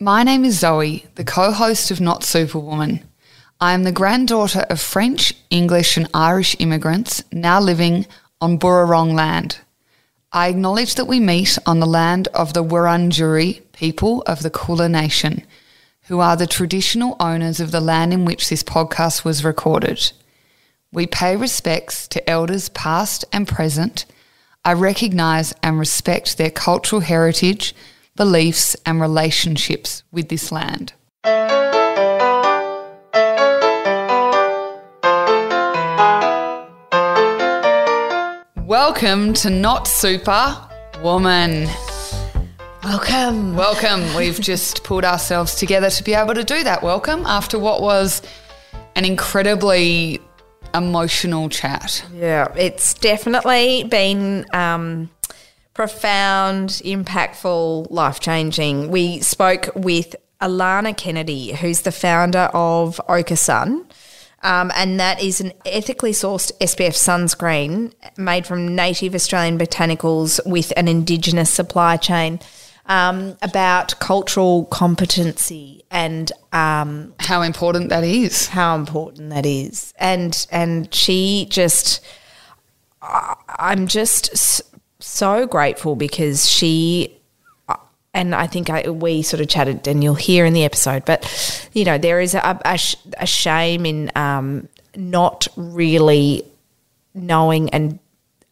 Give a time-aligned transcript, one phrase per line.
[0.00, 3.08] My name is Zoe, the co host of Not Superwoman.
[3.60, 8.04] I am the granddaughter of French, English, and Irish immigrants now living
[8.40, 9.60] on Bunurong land.
[10.32, 14.90] I acknowledge that we meet on the land of the Wurundjeri people of the Kulin
[14.90, 15.46] Nation,
[16.08, 20.10] who are the traditional owners of the land in which this podcast was recorded.
[20.92, 24.06] We pay respects to elders past and present.
[24.64, 27.76] I recognise and respect their cultural heritage,
[28.16, 30.92] beliefs, and relationships with this land.
[38.64, 40.56] Welcome to Not Super
[41.02, 41.68] Woman.
[42.84, 43.56] Welcome.
[43.56, 44.14] Welcome.
[44.14, 46.84] We've just pulled ourselves together to be able to do that.
[46.84, 48.22] Welcome after what was
[48.94, 50.20] an incredibly
[50.72, 52.04] emotional chat.
[52.14, 55.10] Yeah, it's definitely been um,
[55.74, 58.90] profound, impactful, life changing.
[58.90, 63.86] We spoke with Alana Kennedy, who's the founder of Ochre Sun.
[64.42, 70.72] Um, and that is an ethically sourced SPF sunscreen made from native Australian botanicals with
[70.76, 72.40] an Indigenous supply chain.
[72.86, 78.46] Um, about cultural competency and um, How important that is.
[78.48, 79.94] how important that is.
[79.98, 82.04] And and she just,
[83.00, 84.62] I'm just
[85.14, 87.16] so grateful because she,
[88.12, 91.68] and I think I, we sort of chatted, and you'll hear in the episode, but
[91.72, 92.78] you know there is a, a,
[93.18, 96.44] a shame in um, not really
[97.14, 97.98] knowing and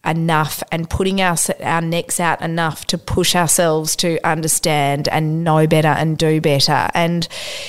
[0.04, 5.66] enough and putting our our necks out enough to push ourselves to understand and know
[5.66, 6.88] better and do better.
[6.94, 7.28] And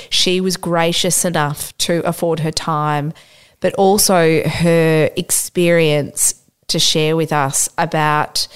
[0.10, 3.14] she was gracious enough to afford her time,
[3.60, 6.36] but also her experience
[6.68, 8.48] to share with us about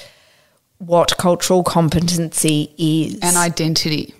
[0.79, 4.13] what cultural competency is And identity.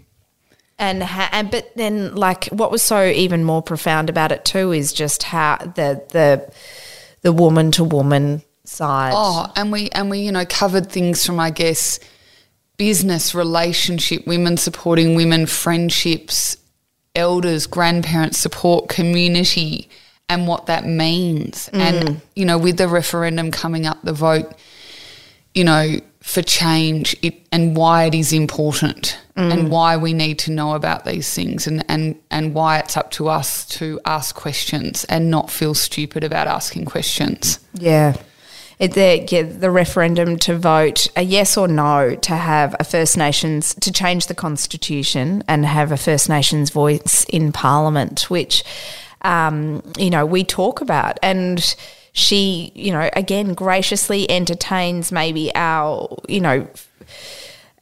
[0.80, 4.72] and ha- and but then like what was so even more profound about it too
[4.72, 6.52] is just how the the
[7.22, 9.14] the woman to woman side.
[9.16, 12.00] Oh, and we and we, you know, covered things from I guess
[12.78, 16.58] business, relationship, women supporting women, friendships,
[17.16, 19.90] elders, grandparents, support, community,
[20.30, 21.70] and what that means.
[21.74, 22.22] And, mm.
[22.36, 24.54] you know, with the referendum coming up, the vote,
[25.56, 25.96] you know,
[26.28, 31.06] for change it, and why it is important and why we need to know about
[31.06, 35.50] these things and, and, and why it's up to us to ask questions and not
[35.50, 37.62] feel stupid about asking questions.
[37.76, 38.18] Yeah.
[38.78, 43.16] It, the, yeah, the referendum to vote a yes or no to have a First
[43.16, 48.66] Nations to change the constitution and have a First Nations voice in Parliament, which
[49.22, 51.76] um, you know we talk about, and
[52.18, 56.68] she you know again graciously entertains maybe our you know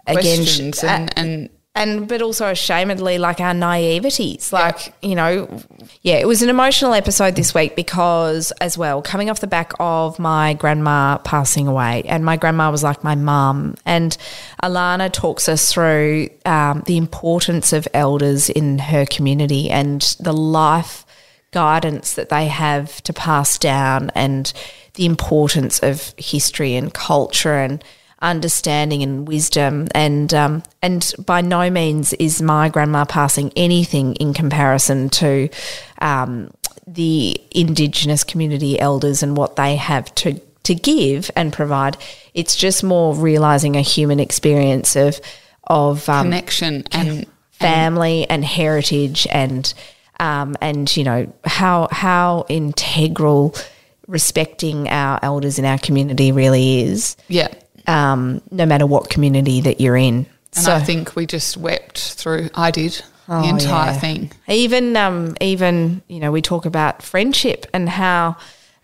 [0.07, 5.47] again Questions uh, and, and and but also ashamedly like our naiveties like you know
[6.01, 9.72] yeah it was an emotional episode this week because as well coming off the back
[9.79, 14.18] of my grandma passing away and my grandma was like my mum and
[14.62, 21.04] alana talks us through um, the importance of elders in her community and the life
[21.55, 24.51] guidance that they have to pass down and
[24.95, 27.81] the importance of history and culture and
[28.21, 29.88] understanding and wisdom.
[29.95, 35.47] And um, and by no means is my grandma passing anything in comparison to
[36.01, 36.51] um,
[36.85, 41.95] the indigenous community elders and what they have to to give and provide.
[42.33, 45.21] It's just more realizing a human experience of
[45.63, 49.73] of um, connection and family and heritage and
[50.19, 53.55] um, and you know how how integral
[54.07, 57.47] respecting our elders in our community really is yeah.
[57.87, 61.97] um, no matter what community that you're in And so I think we just wept
[62.13, 62.49] through.
[62.55, 63.03] I did the
[63.33, 63.99] Oh, entire yeah.
[63.99, 64.31] thing.
[64.47, 68.37] even um, even you know we talk about friendship and how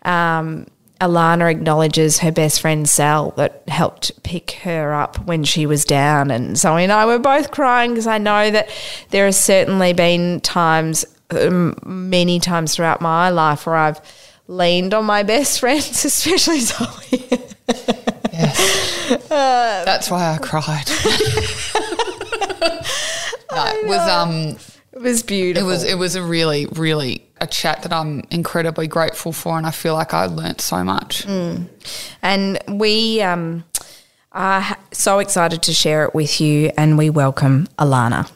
[0.04, 0.66] um,
[1.00, 6.30] Alana acknowledges her best friend Sal that helped pick her up when she was down,
[6.32, 8.68] and Zoe and I were both crying because I know that
[9.10, 11.04] there has certainly been times,
[11.36, 14.00] um, many times throughout my life, where I've
[14.48, 17.28] leaned on my best friends, especially Zoe.
[19.28, 20.88] That's why I cried.
[23.52, 24.56] no, it was um,
[24.92, 25.68] it was beautiful.
[25.68, 29.66] it was it was a really really a chat that I'm incredibly grateful for, and
[29.66, 31.26] I feel like I learnt so much.
[32.22, 33.64] And we um,
[34.30, 38.30] are so excited to share it with you, and we welcome Alana.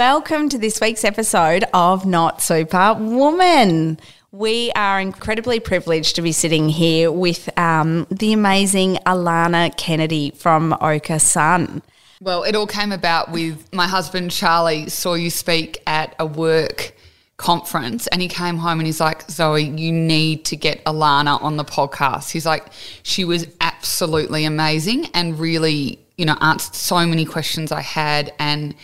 [0.00, 4.00] Welcome to this week's episode of Not Super Woman.
[4.32, 10.74] We are incredibly privileged to be sitting here with um, the amazing Alana Kennedy from
[10.80, 11.82] Ochre Sun.
[12.22, 16.94] Well, it all came about with my husband Charlie saw you speak at a work
[17.36, 21.58] conference and he came home and he's like, Zoe, you need to get Alana on
[21.58, 22.30] the podcast.
[22.30, 22.68] He's like,
[23.02, 28.74] she was absolutely amazing and really, you know, answered so many questions I had and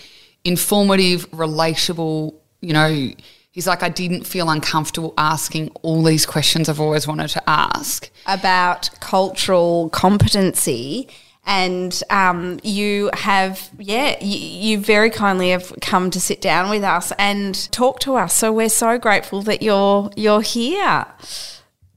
[0.47, 3.11] informative, relatable, you know,
[3.51, 8.11] he's like, I didn't feel uncomfortable asking all these questions I've always wanted to ask.
[8.27, 11.09] About cultural competency
[11.47, 16.83] and um, you have yeah you, you, very kindly have come to sit down with
[16.83, 18.35] us and talk to us.
[18.35, 21.07] So we're so grateful that you're you're here.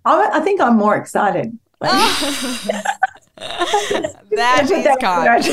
[0.05, 1.57] I, I think i'm more excited
[4.31, 5.43] that is kind.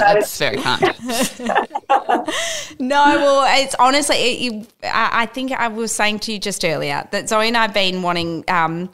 [0.00, 0.94] That's very kind.
[2.78, 6.64] no, well, it's honestly, it, you, I, I, think I was saying to you just
[6.64, 8.90] earlier that Zoe and I have been wanting um,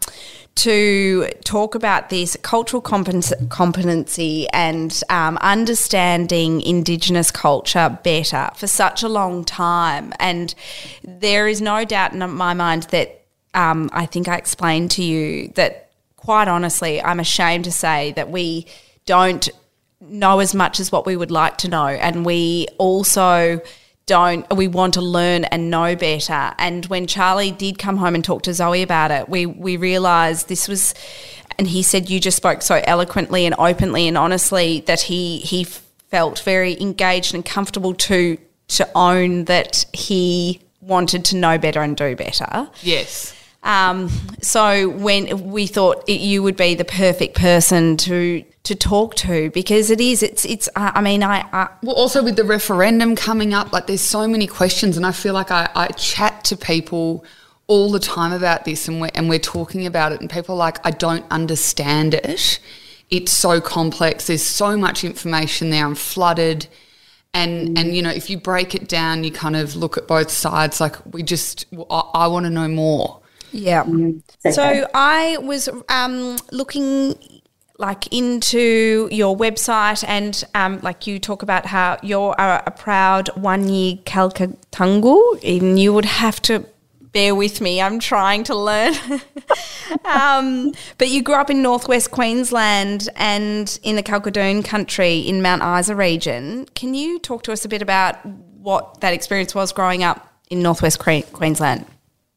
[0.55, 9.09] to talk about this cultural competency and um, understanding Indigenous culture better for such a
[9.09, 10.13] long time.
[10.21, 10.55] And
[11.03, 13.23] there is no doubt in my mind that
[13.55, 15.82] um, I think I explained to you that,
[16.23, 18.67] quite honestly, I'm ashamed to say that we
[19.07, 19.49] don't
[20.01, 21.87] know as much as what we would like to know.
[21.87, 23.61] And we also
[24.07, 26.53] don't we want to learn and know better.
[26.59, 30.49] And when charlie did come home and talk to zoe about it we we realized
[30.49, 30.93] this was
[31.57, 35.63] and he said you just spoke so eloquently and openly and honestly that he he
[35.65, 38.37] felt very engaged and comfortable to
[38.67, 42.69] to own that he wanted to know better and do better.
[42.83, 44.09] Yes um,
[44.41, 49.51] so when we thought it, you would be the perfect person to to talk to
[49.51, 53.53] because it is it's it's I mean I, I, well also with the referendum coming
[53.53, 57.25] up like there's so many questions and I feel like I, I chat to people
[57.67, 60.59] all the time about this and we're, and we're talking about it and people are
[60.59, 62.61] like I don't understand it.
[63.11, 64.27] It's so complex.
[64.29, 65.85] There's so much information there.
[65.85, 66.67] I'm flooded.
[67.35, 70.31] And and you know if you break it down you kind of look at both
[70.31, 73.22] sides like we just I, I want to know more
[73.53, 73.85] yeah.
[73.85, 74.51] Mm-hmm.
[74.51, 77.15] So I was um, looking
[77.79, 83.29] like into your website and um, like you talk about how you're a, a proud
[83.37, 86.65] Wanyi Kalkatungu and you would have to
[87.13, 87.83] bear with me.
[87.83, 88.95] I'm trying to learn.
[90.07, 95.63] Um, but you grew up in northwest queensland and in the kalkadoon country in mount
[95.63, 96.67] isa region.
[96.75, 100.63] Can you talk to us a bit about what that experience was growing up in
[100.63, 101.85] northwest queensland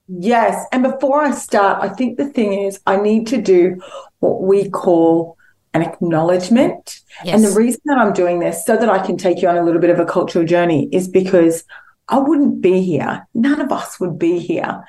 [0.07, 0.65] Yes.
[0.71, 3.81] And before I start, I think the thing is, I need to do
[4.19, 5.37] what we call
[5.73, 7.01] an acknowledgement.
[7.23, 7.35] Yes.
[7.35, 9.63] And the reason that I'm doing this so that I can take you on a
[9.63, 11.63] little bit of a cultural journey is because
[12.07, 13.27] I wouldn't be here.
[13.33, 14.83] None of us would be here.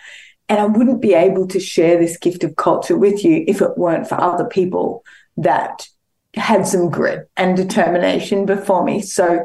[0.48, 3.76] And I wouldn't be able to share this gift of culture with you if it
[3.76, 5.04] weren't for other people
[5.38, 5.88] that
[6.34, 9.00] had some grit and determination before me.
[9.00, 9.44] So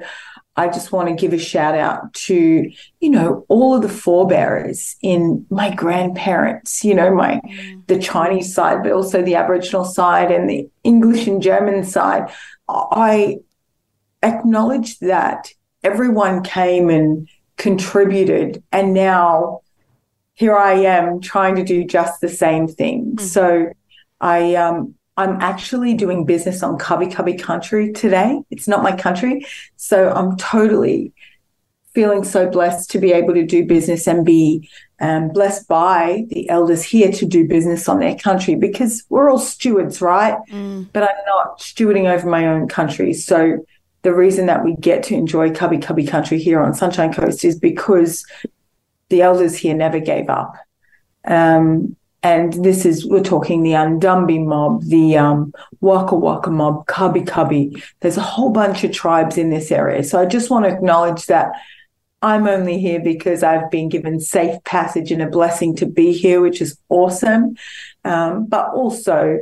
[0.56, 4.96] I just want to give a shout out to, you know, all of the forebearers
[5.02, 7.88] in my grandparents, you know, my mm.
[7.88, 12.30] the Chinese side, but also the Aboriginal side and the English and German side.
[12.68, 13.38] I
[14.24, 15.54] acknowledge that
[15.84, 19.62] everyone came and contributed and now
[20.34, 23.16] here I am trying to do just the same thing.
[23.16, 23.22] Mm.
[23.22, 23.70] So
[24.20, 28.42] I um I'm actually doing business on Kabi Kabi country today.
[28.50, 29.46] It's not my country.
[29.78, 31.14] So I'm totally
[31.94, 36.50] feeling so blessed to be able to do business and be um, blessed by the
[36.50, 40.38] elders here to do business on their country because we're all stewards, right?
[40.50, 40.88] Mm.
[40.94, 43.14] But I'm not stewarding over my own country.
[43.14, 43.66] So
[44.04, 47.60] the reason that we get to enjoy Kabi Kabi country here on Sunshine Coast is
[47.60, 48.26] because
[49.10, 50.56] the elders here never gave up.
[51.26, 57.26] Um, and this is we're talking the Undumbi mob, the um, Waka Waka mob, Kabi
[57.26, 57.84] Kabi.
[58.02, 61.26] There's a whole bunch of tribes in this area, so I just want to acknowledge
[61.26, 61.54] that
[62.22, 66.42] I'm only here because I've been given safe passage and a blessing to be here,
[66.42, 67.56] which is awesome.
[68.06, 69.40] Um, but also,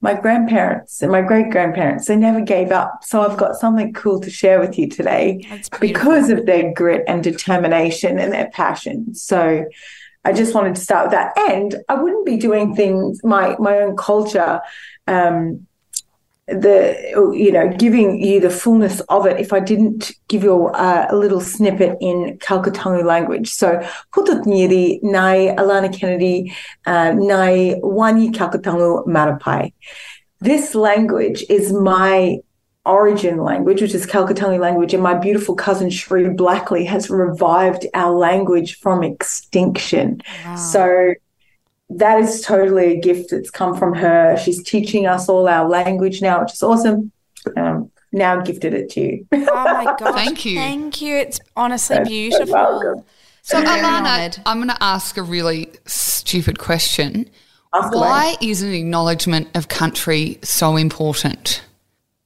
[0.00, 3.04] my grandparents and my great grandparents, they never gave up.
[3.04, 5.46] So I've got something cool to share with you today
[5.78, 9.14] because of their grit and determination and their passion.
[9.14, 9.66] So
[10.24, 11.36] I just wanted to start with that.
[11.50, 14.60] And I wouldn't be doing things, my my own culture,
[15.06, 15.66] um,
[16.46, 16.96] the
[17.34, 21.16] you know, giving you the fullness of it if I didn't give you uh, a
[21.16, 23.50] little snippet in Kalkatungu language.
[23.50, 23.80] So
[24.12, 26.52] Pututnyiri Nai Alana Kennedy
[26.86, 29.72] uh, Nai Wanyi Kalkatungu Marapai.
[30.40, 32.38] This language is my
[32.86, 38.12] origin language, which is Kalkatungu language, and my beautiful cousin Shree Blackley has revived our
[38.12, 40.22] language from extinction.
[40.44, 40.56] Wow.
[40.56, 41.14] So
[41.90, 44.36] that is totally a gift that's come from her.
[44.38, 47.12] She's teaching us all our language now, which is awesome.
[47.56, 49.26] Um, now gifted it to you.
[49.32, 50.14] oh my god!
[50.14, 50.56] Thank you.
[50.56, 51.16] Thank you.
[51.16, 53.04] It's honestly That's beautiful.
[53.42, 57.28] So, Alana, I'm going to ask a really stupid question.
[57.72, 58.48] Ask Why away.
[58.50, 61.62] is an acknowledgement of country so important?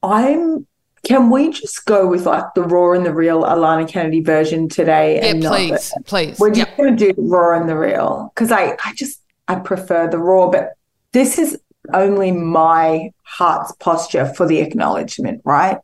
[0.04, 0.66] I'm.
[1.04, 5.16] Can we just go with like the raw and the real Alana Kennedy version today?
[5.16, 6.40] Yeah, please, please.
[6.40, 10.08] We're just going to do raw and the real because I, I just I prefer
[10.08, 10.72] the raw, but
[11.12, 11.60] this is
[11.92, 15.78] only my heart's posture for the acknowledgement, right?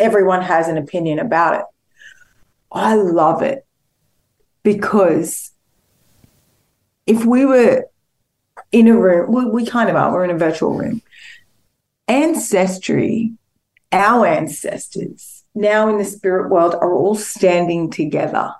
[0.00, 1.66] Everyone has an opinion about it.
[2.72, 3.64] I love it
[4.62, 5.52] because
[7.06, 7.84] if we were
[8.70, 11.02] in a room, we, we kind of are, we're in a virtual room.
[12.08, 13.34] Ancestry,
[13.90, 18.52] our ancestors, now in the spirit world, are all standing together.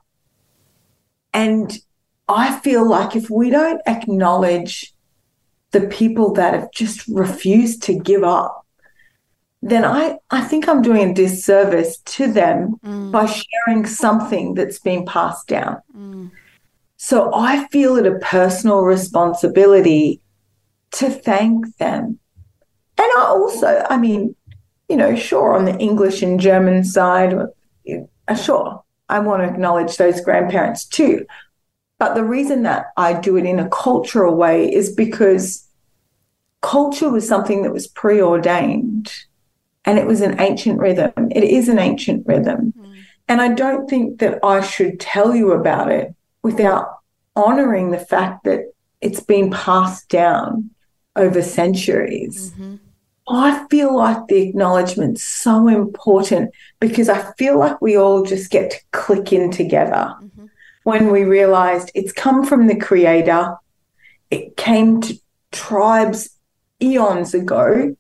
[1.33, 1.77] And
[2.29, 4.93] I feel like if we don't acknowledge
[5.73, 8.67] the people that have just refused to give up,
[9.63, 13.13] then I, I think I'm doing a disservice to them mm.
[13.13, 15.81] by sharing something that's been passed down.
[15.97, 16.31] Mm.
[16.97, 20.21] So I feel it a personal responsibility
[20.93, 22.19] to thank them.
[23.03, 24.37] And I also, I mean,
[24.89, 29.97] you know, sure, on the English and German side, uh, sure, I want to acknowledge
[29.97, 31.27] those grandparents too.
[31.99, 35.67] But the reason that I do it in a cultural way is because
[36.61, 39.13] culture was something that was preordained
[39.85, 41.13] and it was an ancient rhythm.
[41.33, 42.73] It is an ancient rhythm.
[42.79, 43.03] Mm.
[43.29, 46.99] And I don't think that I should tell you about it without
[47.35, 50.71] honoring the fact that it's been passed down
[51.17, 52.53] over centuries.
[52.53, 52.77] Mm-hmm.
[53.29, 56.51] I feel like the acknowledgement's so important
[56.81, 60.47] because I feel like we all just get to click in together mm-hmm.
[60.83, 63.55] when we realized it's come from the creator.
[64.31, 65.15] It came to
[65.53, 66.31] tribes
[66.83, 67.95] eons ago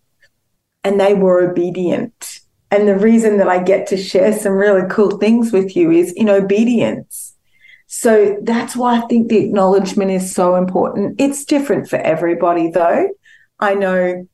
[0.82, 2.40] and they were obedient.
[2.70, 6.12] And the reason that I get to share some really cool things with you is
[6.12, 7.34] in obedience.
[7.86, 11.20] So that's why I think the acknowledgement is so important.
[11.20, 13.10] It's different for everybody, though.
[13.60, 14.26] I know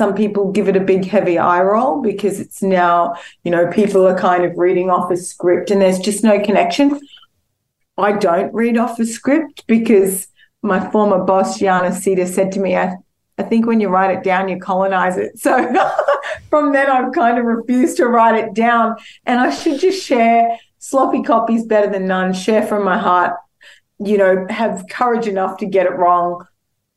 [0.00, 3.14] some people give it a big, heavy eye roll because it's now,
[3.44, 6.98] you know, people are kind of reading off a script and there's just no connection.
[7.98, 10.26] I don't read off a script because
[10.62, 12.96] my former boss, Yana Sita, said to me, I
[13.36, 15.38] I think when you write it down, you colonize it.
[15.38, 15.52] So
[16.48, 18.96] from then, I've kind of refused to write it down.
[19.26, 23.36] And I should just share sloppy copies better than none, share from my heart,
[23.98, 26.46] you know, have courage enough to get it wrong,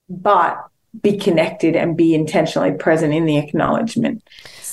[0.08, 0.70] but
[1.02, 4.24] be connected and be intentionally present in the acknowledgement.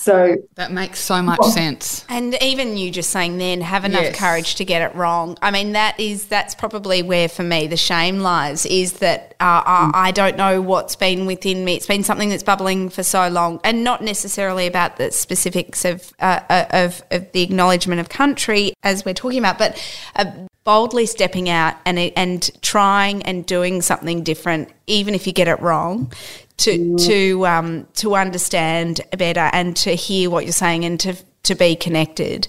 [0.00, 2.06] So that makes so much well, sense.
[2.08, 4.18] And even you just saying then have enough yes.
[4.18, 5.36] courage to get it wrong.
[5.42, 9.62] I mean, that is that's probably where for me the shame lies is that uh,
[9.62, 9.90] mm.
[9.94, 11.74] I, I don't know what's been within me.
[11.74, 16.14] It's been something that's bubbling for so long, and not necessarily about the specifics of
[16.18, 19.78] uh, uh of, of the acknowledgement of country as we're talking about, but.
[20.16, 25.48] Uh, boldly stepping out and and trying and doing something different, even if you get
[25.48, 26.12] it wrong,
[26.60, 27.06] to mm.
[27.06, 31.74] to um, to understand better and to hear what you're saying and to to be
[31.74, 32.48] connected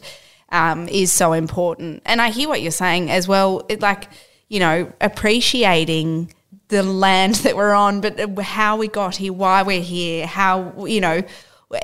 [0.50, 2.02] um, is so important.
[2.06, 3.66] And I hear what you're saying as well.
[3.70, 4.10] It, like
[4.50, 6.34] you know, appreciating
[6.68, 11.02] the land that we're on, but how we got here, why we're here, how you
[11.02, 11.24] know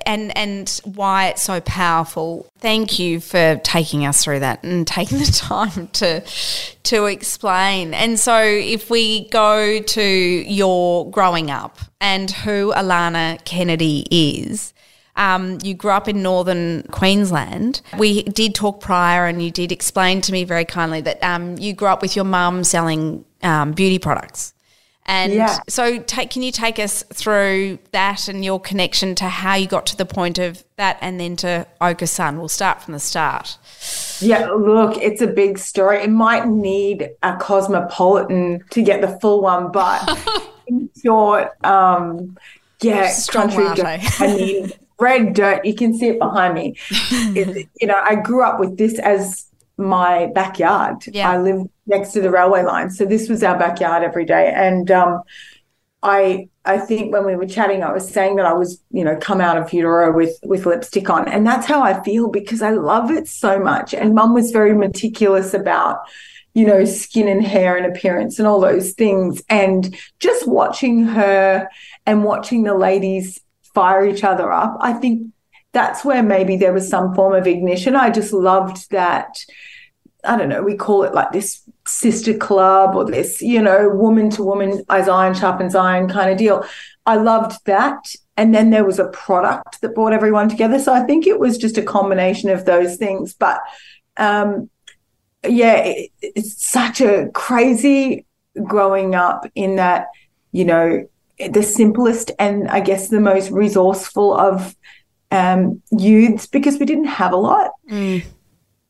[0.06, 2.48] and and why it's so powerful.
[2.60, 6.22] Thank you for taking us through that and taking the time to
[6.84, 7.94] to explain.
[7.94, 14.74] And so if we go to your growing up and who Alana Kennedy is,
[15.18, 17.82] um, you grew up in northern Queensland.
[17.98, 21.74] We did talk prior, and you did explain to me very kindly that um, you
[21.74, 24.54] grew up with your mum selling um, beauty products.
[25.10, 25.60] And yeah.
[25.70, 29.86] so, take, can you take us through that and your connection to how you got
[29.88, 32.40] to the point of that and then to Ochre Sun?
[32.40, 33.58] We'll start from the start.
[34.20, 36.04] Yeah, look, it's a big story.
[36.04, 42.38] It might need a cosmopolitan to get the full one, but in short, um,
[42.82, 44.00] yeah, Strong country.
[44.20, 45.66] I mean, red dirt.
[45.66, 46.76] You can see it behind me.
[46.90, 49.48] it, you know, I grew up with this as
[49.78, 51.06] my backyard.
[51.08, 51.32] Yeah.
[51.32, 54.52] I live next to the railway line, so this was our backyard every day.
[54.54, 55.22] And um,
[56.04, 59.18] I I think when we were chatting, I was saying that I was you know
[59.18, 62.72] come out of utero with with lipstick on, and that's how I feel because I
[62.72, 63.94] love it so much.
[63.94, 66.00] And Mum was very meticulous about
[66.54, 71.70] you know skin and hair and appearance and all those things, and just watching her
[72.06, 73.40] and watching the ladies
[73.74, 75.32] fire each other up, I think
[75.72, 77.96] that's where maybe there was some form of ignition.
[77.96, 79.38] I just loved that
[80.24, 84.30] I don't know, we call it like this sister club or this, you know, woman
[84.32, 86.66] to woman, as iron sharpens iron kind of deal.
[87.06, 88.14] I loved that.
[88.36, 90.80] And then there was a product that brought everyone together.
[90.80, 93.34] So I think it was just a combination of those things.
[93.34, 93.62] But
[94.18, 94.70] um,
[95.48, 98.26] yeah, it, it's such a crazy
[98.64, 100.08] growing up in that,
[100.52, 101.08] you know,
[101.38, 104.76] the simplest and I guess the most resourceful of
[105.32, 108.26] um, youths because we didn't have a lot, mm.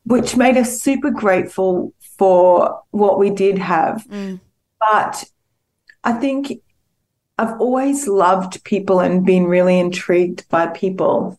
[0.08, 4.06] Which made us super grateful for what we did have.
[4.08, 4.40] Mm.
[4.80, 5.24] But
[6.02, 6.62] I think
[7.36, 11.38] I've always loved people and been really intrigued by people.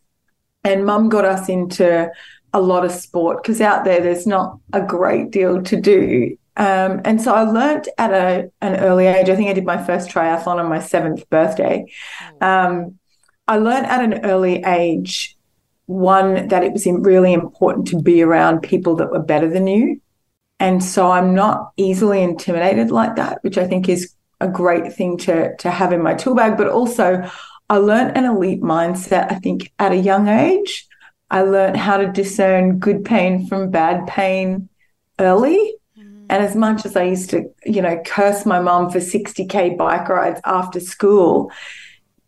[0.63, 2.11] And mum got us into
[2.53, 6.37] a lot of sport because out there there's not a great deal to do.
[6.55, 9.29] Um, and so I learned at a, an early age.
[9.29, 11.91] I think I did my first triathlon on my seventh birthday.
[12.39, 12.99] Um,
[13.47, 15.37] I learned at an early age
[15.89, 19.99] one that it was really important to be around people that were better than you.
[20.59, 25.17] And so I'm not easily intimidated like that, which I think is a great thing
[25.17, 26.57] to to have in my tool bag.
[26.57, 27.27] But also,
[27.71, 29.31] I learned an elite mindset.
[29.31, 30.87] I think at a young age,
[31.31, 34.69] I learned how to discern good pain from bad pain
[35.17, 35.73] early.
[35.97, 36.27] Mm.
[36.29, 40.07] And as much as I used to, you know, curse my mom for 60K bike
[40.07, 41.51] rides after school,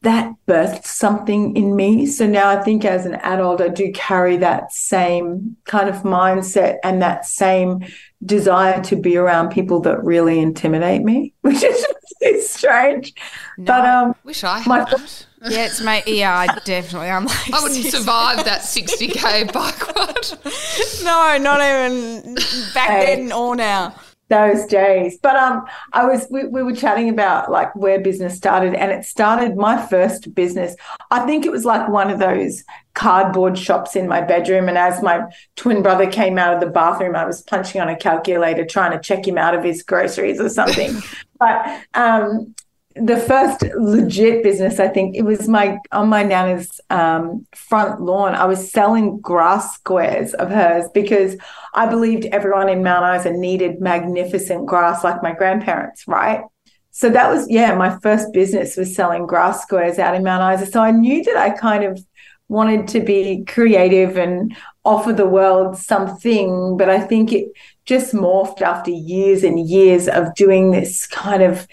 [0.03, 2.07] that birthed something in me.
[2.07, 6.77] So now I think as an adult, I do carry that same kind of mindset
[6.83, 7.85] and that same
[8.25, 11.85] desire to be around people that really intimidate me, which is
[12.19, 13.13] it's strange.
[13.57, 15.25] No, but um, wish I had my, that.
[15.49, 16.07] Yeah, it's mate.
[16.07, 17.09] Yeah, I definitely.
[17.09, 21.03] I'm like, I wouldn't survive that 60k bike ride.
[21.03, 22.35] no, not even
[22.73, 23.15] back hey.
[23.15, 23.95] then or now
[24.31, 25.19] those days.
[25.21, 29.05] But um, I was we, we were chatting about like where business started, and it
[29.05, 30.75] started my first business.
[31.11, 34.67] I think it was like one of those cardboard shops in my bedroom.
[34.67, 35.23] And as my
[35.55, 38.99] twin brother came out of the bathroom, I was punching on a calculator trying to
[38.99, 40.95] check him out of his groceries or something.
[41.39, 42.55] but um,
[42.95, 48.35] the first legit business, I think it was my on my nana's um, front lawn.
[48.35, 51.37] I was selling grass squares of hers because
[51.73, 56.43] I believed everyone in Mount Isa needed magnificent grass like my grandparents, right?
[56.91, 60.71] So that was yeah, my first business was selling grass squares out in Mount Isa.
[60.71, 62.03] So I knew that I kind of
[62.49, 67.47] wanted to be creative and offer the world something, but I think it
[67.85, 71.65] just morphed after years and years of doing this kind of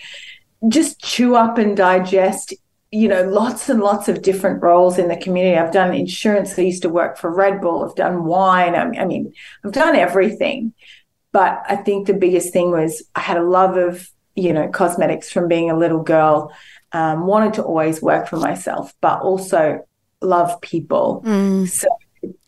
[0.66, 2.54] just chew up and digest
[2.90, 5.58] you know lots and lots of different roles in the community.
[5.58, 6.58] I've done insurance.
[6.58, 7.84] I used to work for red bull.
[7.84, 8.74] I've done wine.
[8.74, 9.32] I mean
[9.64, 10.72] i've done everything.
[11.32, 15.30] But i think the biggest thing was i had a love of you know cosmetics
[15.30, 16.52] from being a little girl.
[16.92, 19.86] Um, wanted to always work for myself but also
[20.22, 21.22] love people.
[21.26, 21.68] Mm.
[21.68, 21.86] so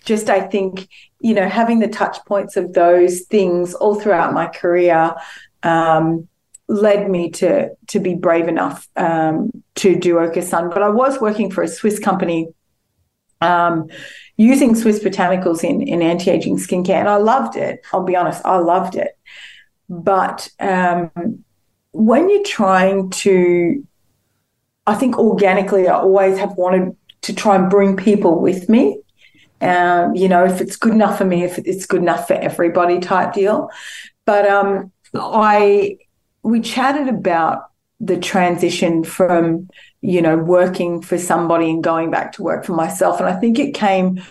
[0.05, 0.89] just i think
[1.21, 5.15] you know having the touch points of those things all throughout my career
[5.63, 6.27] um,
[6.71, 10.71] led me to to be brave enough um, to do Ochre Sun.
[10.71, 12.49] But I was working for a Swiss company
[13.41, 13.89] um,
[14.37, 17.81] using Swiss botanicals in, in anti aging skincare, and I loved it.
[17.93, 19.19] I'll be honest, I loved it.
[19.89, 21.11] But um,
[21.91, 23.85] when you're trying to,
[24.87, 29.03] I think organically, I always have wanted to try and bring people with me.
[29.61, 33.01] Um, you know, if it's good enough for me, if it's good enough for everybody,
[33.01, 33.69] type deal.
[34.25, 35.99] But um, I
[36.43, 39.69] we chatted about the transition from
[40.01, 43.21] you know working for somebody and going back to work for myself.
[43.21, 44.23] And i think it came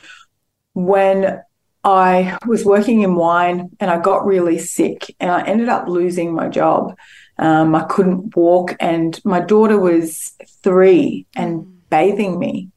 [0.74, 1.42] when
[1.84, 6.34] i was working in wine and i got really sick and i ended up losing
[6.34, 6.96] my job.
[7.38, 12.70] Um, i couldn't walk and my daughter was three and bathing me.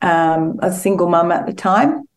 [0.00, 2.07] Um, a single mum at the time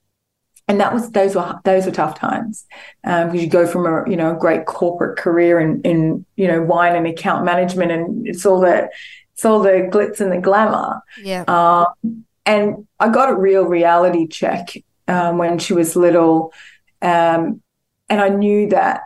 [0.72, 2.66] and that was those were those were tough times
[3.04, 6.48] because um, you go from a you know a great corporate career in in you
[6.48, 8.90] know wine and account management and it's all the
[9.34, 11.02] it's all the glitz and the glamour.
[11.22, 11.44] Yeah.
[11.44, 14.70] Um, and I got a real reality check
[15.10, 16.54] um, when she was little
[17.02, 17.62] um,
[18.08, 19.02] and I knew that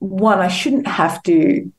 [0.00, 1.72] one I shouldn't have to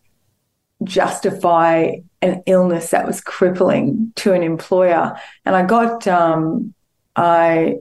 [0.83, 5.15] justify an illness that was crippling to an employer.
[5.45, 6.73] And I got um,
[7.15, 7.77] I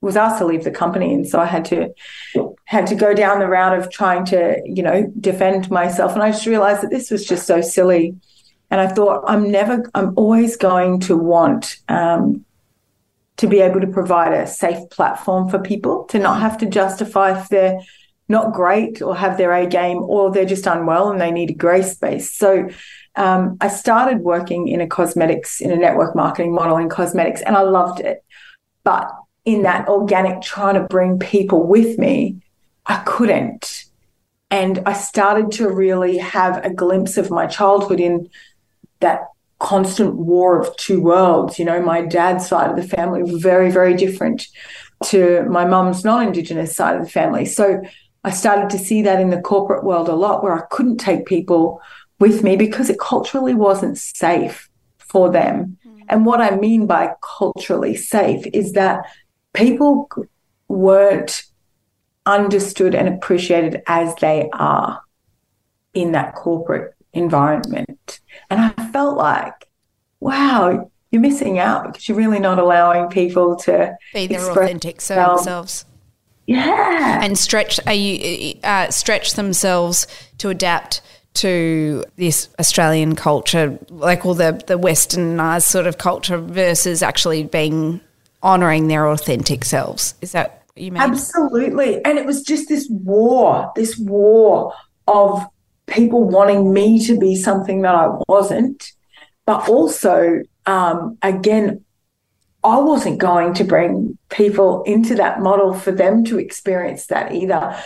[0.00, 1.92] was asked to leave the company, and so I had to
[2.64, 6.12] had to go down the route of trying to you know defend myself.
[6.14, 8.16] And I just realized that this was just so silly.
[8.70, 12.44] And I thought I'm never, I'm always going to want um,
[13.38, 17.40] to be able to provide a safe platform for people to not have to justify
[17.40, 17.80] if they're
[18.28, 21.54] not great or have their A game or they're just unwell and they need a
[21.54, 22.30] grace space.
[22.34, 22.68] So
[23.16, 27.56] um, I started working in a cosmetics, in a network marketing model in cosmetics, and
[27.56, 28.22] I loved it.
[28.84, 29.10] But
[29.48, 32.36] in that organic trying to bring people with me,
[32.84, 33.84] I couldn't
[34.50, 38.28] And I started to really have a glimpse of my childhood in
[39.00, 39.20] that
[39.58, 41.58] constant war of two worlds.
[41.58, 44.48] You know, my dad's side of the family was very, very different
[45.04, 47.44] to my mum's non Indigenous side of the family.
[47.44, 47.82] So
[48.24, 51.24] I started to see that in the corporate world a lot where I couldn't take
[51.24, 51.80] people
[52.18, 55.78] with me because it culturally wasn't safe for them.
[55.86, 56.02] Mm.
[56.08, 59.04] And what I mean by culturally safe is that
[59.54, 60.08] people
[60.68, 61.44] weren't
[62.26, 65.00] understood and appreciated as they are
[65.94, 68.20] in that corporate environment.
[68.50, 69.68] And I felt like,
[70.20, 75.84] wow, you're missing out because you're really not allowing people to be their authentic themselves.
[76.46, 77.78] Yeah, and stretch.
[77.86, 80.06] Are you uh, stretch themselves
[80.38, 81.02] to adapt
[81.34, 88.00] to this Australian culture, like all the the Westernized sort of culture, versus actually being
[88.42, 90.14] honouring their authentic selves.
[90.20, 91.02] Is that what you mean?
[91.02, 92.04] Absolutely.
[92.04, 94.72] And it was just this war, this war
[95.06, 95.44] of
[95.86, 98.92] people wanting me to be something that I wasn't,
[99.46, 101.84] but also, um, again,
[102.62, 107.76] I wasn't going to bring people into that model for them to experience that either.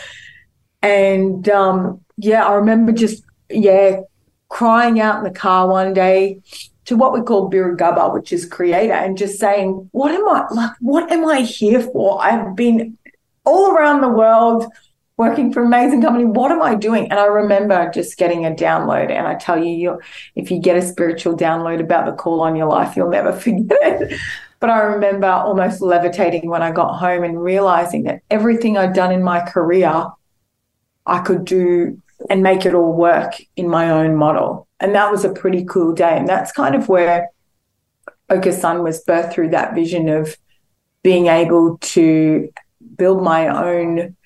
[0.82, 4.00] And um, yeah, I remember just, yeah,
[4.48, 6.42] crying out in the car one day
[6.86, 10.72] to what we call Birugubba, which is creator, and just saying, what am I like?
[10.80, 12.22] What am I here for?
[12.22, 12.98] I've been
[13.44, 14.66] all around the world
[15.16, 16.24] working for amazing company.
[16.24, 17.10] What am I doing?
[17.10, 19.10] And I remember just getting a download.
[19.10, 20.00] And I tell you, you
[20.34, 23.78] if you get a spiritual download about the call on your life, you'll never forget
[23.82, 24.18] it.
[24.58, 29.12] But I remember almost levitating when I got home and realizing that everything I'd done
[29.12, 30.06] in my career,
[31.04, 34.68] I could do and make it all work in my own model.
[34.82, 36.18] And that was a pretty cool day.
[36.18, 37.28] And that's kind of where
[38.28, 40.36] Ochre Sun was birthed through that vision of
[41.02, 42.48] being able to
[42.96, 44.16] build my own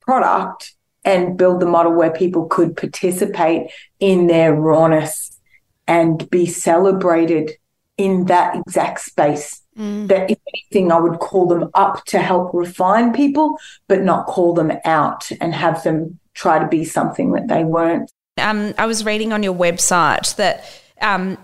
[0.00, 3.70] product and build the model where people could participate
[4.00, 5.38] in their rawness
[5.86, 7.52] and be celebrated
[7.96, 9.62] in that exact space.
[9.78, 10.08] Mm.
[10.08, 14.54] That if anything, I would call them up to help refine people, but not call
[14.54, 18.10] them out and have them try to be something that they weren't.
[18.40, 20.64] Um, I was reading on your website that
[21.00, 21.38] um,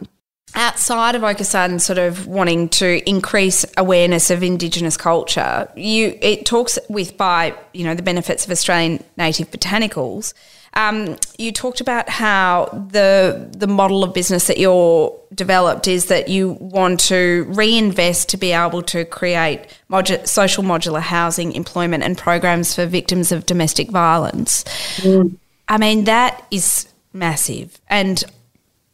[0.55, 6.79] outside of Sun sort of wanting to increase awareness of Indigenous culture, you it talks
[6.89, 10.33] with by you know the benefits of Australian native botanicals.
[10.75, 16.29] Um, you talked about how the the model of business that you're developed is that
[16.29, 22.17] you want to reinvest to be able to create modu- social modular housing, employment, and
[22.19, 24.65] programs for victims of domestic violence.
[24.99, 25.39] Mm.
[25.69, 28.23] I mean that is massive, and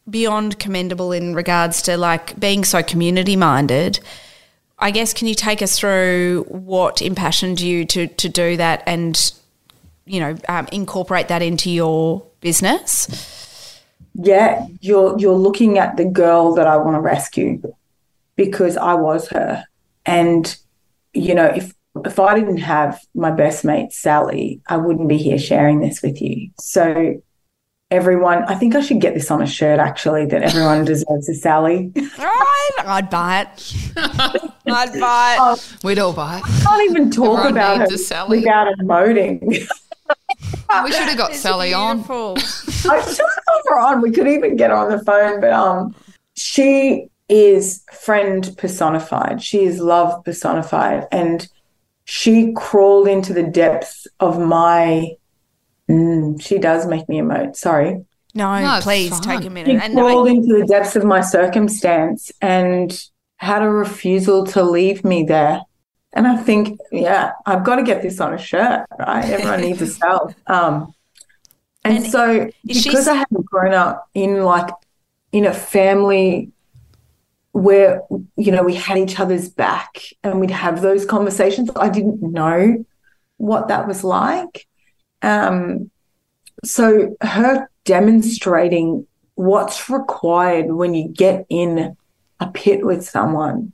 [0.09, 3.99] beyond commendable in regards to like being so community minded.
[4.79, 9.33] I guess can you take us through what impassioned you to to do that and
[10.05, 13.81] you know um, incorporate that into your business?
[14.15, 17.61] Yeah, you're you're looking at the girl that I want to rescue
[18.35, 19.63] because I was her,
[20.05, 20.55] and
[21.13, 21.73] you know if
[22.05, 26.21] if I didn't have my best mate Sally, I wouldn't be here sharing this with
[26.21, 26.49] you.
[26.59, 27.21] So
[27.93, 28.43] everyone.
[28.45, 31.91] I think I should get this on a shirt actually that everyone deserves a Sally.
[31.95, 33.73] I'd, I'd buy it.
[34.65, 35.39] I'd buy it.
[35.39, 36.43] Oh, We'd all buy it.
[36.45, 38.39] I can't even talk everyone about her Sally.
[38.39, 39.41] without emoting.
[40.83, 42.31] we should have got it's Sally beautiful.
[42.31, 42.37] on.
[42.37, 44.01] I should have got her on.
[44.01, 45.95] We could even get her on the phone, but um,
[46.35, 49.41] she is friend personified.
[49.41, 51.47] She is love personified, and
[52.05, 55.15] she crawled into the depths of my
[55.89, 57.55] Mm, she does make me emote.
[57.55, 58.05] Sorry.
[58.33, 59.21] No, no please fine.
[59.21, 59.69] take a minute.
[59.69, 62.99] She and crawled into the depths of my circumstance and
[63.37, 65.61] had a refusal to leave me there.
[66.13, 69.25] And I think, yeah, I've got to get this on a shirt, right?
[69.25, 70.33] Everyone needs a self.
[70.47, 70.93] Um,
[71.83, 74.69] and, and so because I hadn't grown up in like
[75.31, 76.52] in a family
[77.53, 78.01] where
[78.35, 82.83] you know we had each other's back and we'd have those conversations, I didn't know
[83.37, 84.67] what that was like.
[85.21, 85.89] Um,
[86.65, 91.95] so her demonstrating what's required when you get in
[92.39, 93.73] a pit with someone,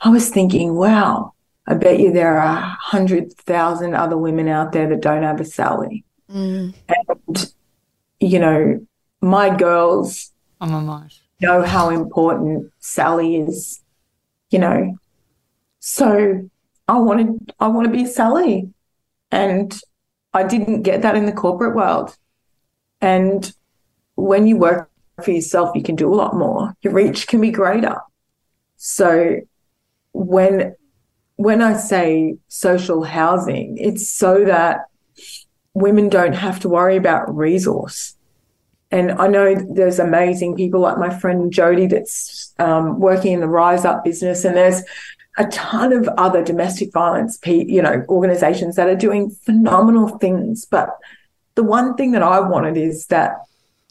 [0.00, 1.34] I was thinking, wow,
[1.66, 5.40] I bet you there are a hundred thousand other women out there that don't have
[5.40, 6.04] a Sally.
[6.30, 6.74] Mm.
[6.88, 7.52] And,
[8.20, 8.86] you know,
[9.20, 10.80] my girls oh my
[11.40, 13.80] know how important Sally is,
[14.50, 14.96] you know.
[15.80, 16.48] So
[16.86, 18.72] I wanted I want to be Sally.
[19.30, 19.78] And
[20.32, 22.16] I didn't get that in the corporate world.
[23.00, 23.50] And
[24.14, 24.90] when you work
[25.22, 26.74] for yourself, you can do a lot more.
[26.82, 27.96] Your reach can be greater.
[28.76, 29.36] So
[30.12, 30.74] when
[31.36, 34.86] when I say social housing, it's so that
[35.74, 38.16] women don't have to worry about resource.
[38.90, 43.48] And I know there's amazing people like my friend Jody that's um, working in the
[43.48, 44.82] Rise Up business, and there's
[45.36, 50.64] a ton of other domestic violence, you know, organizations that are doing phenomenal things.
[50.64, 50.96] But
[51.54, 53.32] the one thing that I wanted is that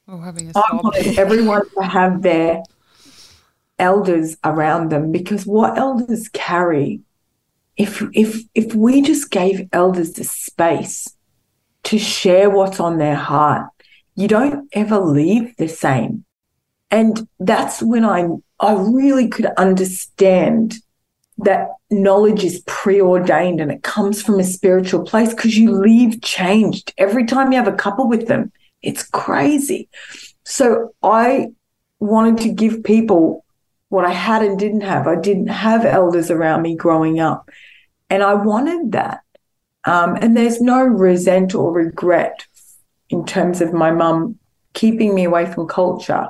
[0.08, 2.64] oh, I wanted everyone to have their
[3.80, 7.02] elders around them because what elders carry,
[7.78, 11.08] if if if we just gave elders the space
[11.84, 13.70] to share what's on their heart,
[14.18, 16.26] you don't ever leave the same.
[16.90, 18.28] And that's when I
[18.60, 20.76] I really could understand
[21.38, 26.92] that knowledge is preordained and it comes from a spiritual place because you leave changed
[26.98, 28.52] every time you have a couple with them.
[28.82, 29.88] It's crazy.
[30.44, 31.50] So I
[32.00, 33.46] wanted to give people
[33.90, 35.08] what I had and didn't have.
[35.08, 37.50] I didn't have elders around me growing up,
[38.10, 39.20] and I wanted that.
[39.86, 42.47] Um, and there's no resent or regret
[43.10, 44.38] in terms of my mum
[44.74, 46.28] keeping me away from culture.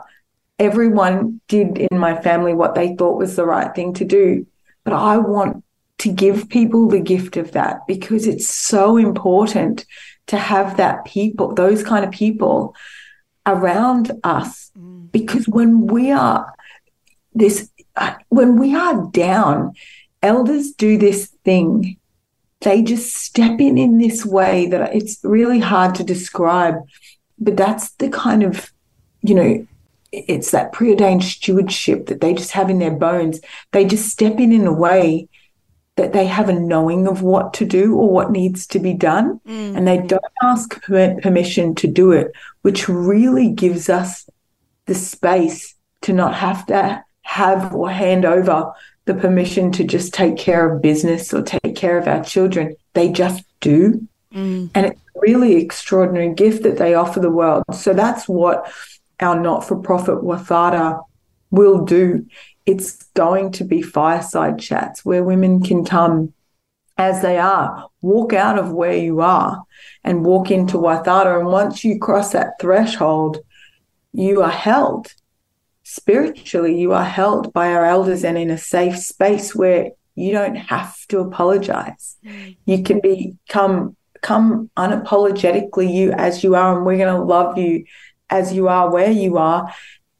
[0.59, 4.47] Everyone did in my family what they thought was the right thing to do.
[4.83, 5.63] But I want
[5.99, 9.85] to give people the gift of that because it's so important
[10.27, 12.75] to have that people, those kind of people
[13.45, 14.71] around us.
[14.77, 15.11] Mm.
[15.11, 16.53] Because when we are
[17.33, 19.73] this, uh, when we are down,
[20.21, 21.97] elders do this thing.
[22.61, 26.75] They just step in in this way that it's really hard to describe.
[27.39, 28.71] But that's the kind of,
[29.21, 29.67] you know,
[30.11, 33.39] it's that preordained stewardship that they just have in their bones.
[33.71, 35.27] They just step in in a way
[35.97, 39.39] that they have a knowing of what to do or what needs to be done,
[39.47, 39.75] mm.
[39.75, 44.29] and they don't ask permission to do it, which really gives us
[44.85, 48.71] the space to not have to have or hand over
[49.07, 52.75] the permission to just take care of business or take care of our children.
[52.93, 54.07] They just do.
[54.33, 54.69] Mm.
[54.75, 57.63] And it's a really extraordinary gift that they offer the world.
[57.73, 58.71] So that's what
[59.19, 61.01] our not for profit Wathata
[61.49, 62.27] will do.
[62.65, 66.33] It's going to be fireside chats where women can come
[66.97, 69.63] as they are, walk out of where you are
[70.03, 71.39] and walk into Wathata.
[71.39, 73.37] And once you cross that threshold,
[74.11, 75.13] you are held
[75.89, 80.57] spiritually, you are held by our elders and in a safe space where you don't
[80.57, 82.17] have to apologize.
[82.25, 82.57] Mm.
[82.65, 87.85] You can become come unapologetically you as you are, and we're going to love you
[88.29, 89.73] as you are where you are.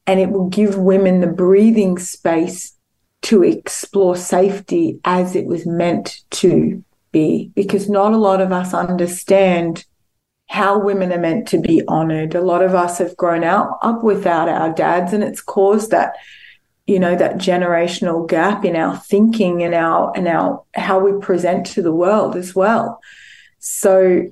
[0.06, 2.74] And it will give women the breathing space
[3.22, 8.72] to explore safety as it was meant to be, because not a lot of us
[8.72, 9.84] understand
[10.48, 12.34] how women are meant to be honored.
[12.34, 16.14] A lot of us have grown out up without our dads, and it's caused that,
[16.86, 21.66] you know, that generational gap in our thinking and our and our how we present
[21.66, 23.00] to the world as well.
[23.58, 24.22] So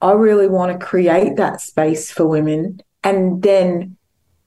[0.00, 3.96] I really want to create that space for women and then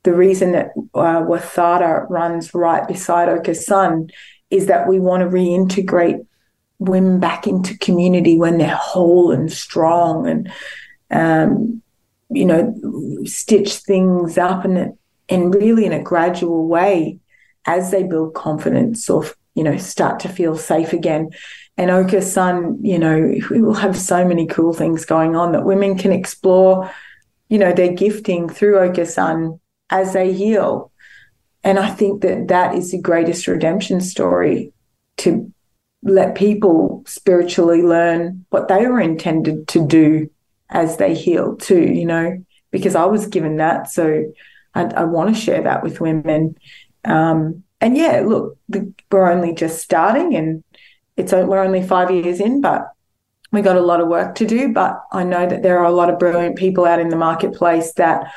[0.04, 4.10] the reason that uh, Wathata runs right beside Ochre Sun
[4.50, 6.26] is that we want to reintegrate
[6.80, 10.52] women back into community when they're whole and strong and,
[11.12, 11.82] um,
[12.30, 12.76] you know,
[13.26, 17.20] stitch things up and, and really in a gradual way
[17.66, 21.30] as they build confidence or, you know, start to feel safe again.
[21.78, 25.66] And Ochre Sun, you know, we will have so many cool things going on that
[25.66, 26.92] women can explore
[27.50, 30.92] you know, their gifting through Ochre Sun as they heal.
[31.64, 34.72] And I think that that is the greatest redemption story
[35.18, 35.52] to
[36.04, 40.30] let people spiritually learn what they were intended to do
[40.70, 43.90] as they heal too, you know, because I was given that.
[43.92, 44.32] So
[44.74, 46.56] I, I want to share that with women.
[47.06, 50.64] Um, and yeah, look, the, we're only just starting and
[51.18, 52.92] it's we're only five years in, but
[53.52, 55.92] we got a lot of work to do, but I know that there are a
[55.92, 58.32] lot of brilliant people out in the marketplace that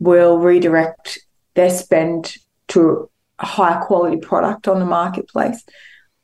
[0.00, 1.20] will redirect
[1.54, 2.36] their spend
[2.68, 5.64] to a higher quality product on the marketplace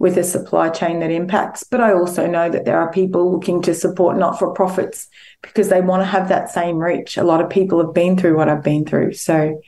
[0.03, 1.62] with a supply chain that impacts.
[1.62, 5.07] But I also know that there are people looking to support not for profits
[5.43, 7.17] because they want to have that same reach.
[7.17, 9.12] A lot of people have been through what I've been through.
[9.12, 9.62] So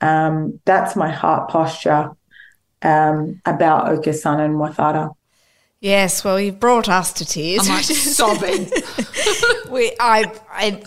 [0.00, 2.12] um, that's my heart posture
[2.80, 5.14] um, about Ochre Sun and Wathata.
[5.80, 7.68] Yes, well, you've brought us to tears.
[7.68, 8.64] I'm like sobbing.
[9.70, 10.82] we, I, I,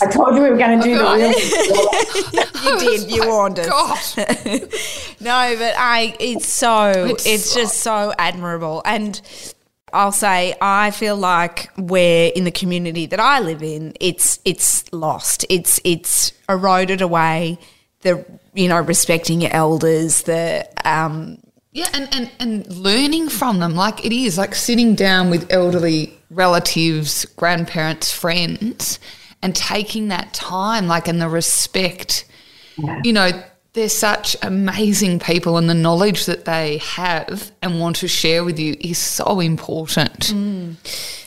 [0.00, 2.46] I told you we were going to do the real.
[2.60, 3.10] You did.
[3.10, 4.16] You warned us.
[5.20, 6.16] no, but I.
[6.20, 6.90] It's so.
[7.08, 9.20] It's, it's just so admirable, and
[9.92, 13.94] I'll say I feel like we're in the community that I live in.
[14.00, 15.44] It's it's lost.
[15.48, 17.58] It's it's eroded away.
[18.00, 18.24] The
[18.54, 20.22] you know respecting your elders.
[20.22, 21.38] The um
[21.72, 23.74] yeah, and, and, and learning from them.
[23.74, 28.98] Like it is like sitting down with elderly relatives, grandparents, friends,
[29.42, 32.24] and taking that time, like, and the respect.
[32.76, 33.00] Yeah.
[33.04, 38.08] You know, they're such amazing people, and the knowledge that they have and want to
[38.08, 40.34] share with you is so important.
[40.34, 40.74] Mm.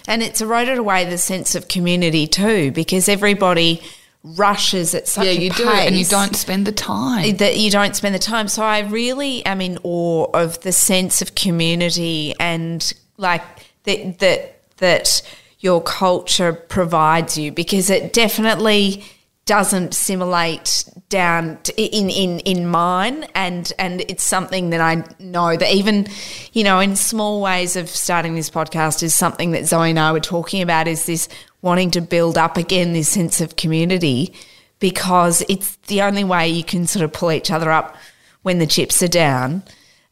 [0.07, 3.81] And it's eroded away the sense of community too, because everybody
[4.23, 7.35] rushes at such yeah, you do, and you don't spend the time.
[7.37, 8.47] That you don't spend the time.
[8.47, 13.43] So I really am in awe of the sense of community and like
[13.83, 15.21] that that that
[15.59, 19.03] your culture provides you because it definitely
[19.45, 25.69] doesn't simulate down in in in mine and and it's something that I know that
[25.73, 26.07] even
[26.53, 30.13] you know in small ways of starting this podcast is something that Zoe and I
[30.13, 31.27] were talking about is this
[31.63, 34.33] wanting to build up again this sense of community
[34.79, 37.95] because it's the only way you can sort of pull each other up
[38.43, 39.63] when the chips are down.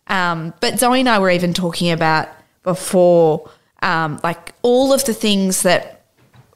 [0.07, 2.29] Um, but Zoe and I were even talking about
[2.63, 6.05] before, um, like all of the things that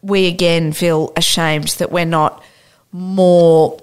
[0.01, 2.41] we again feel ashamed that we're not
[2.93, 3.77] more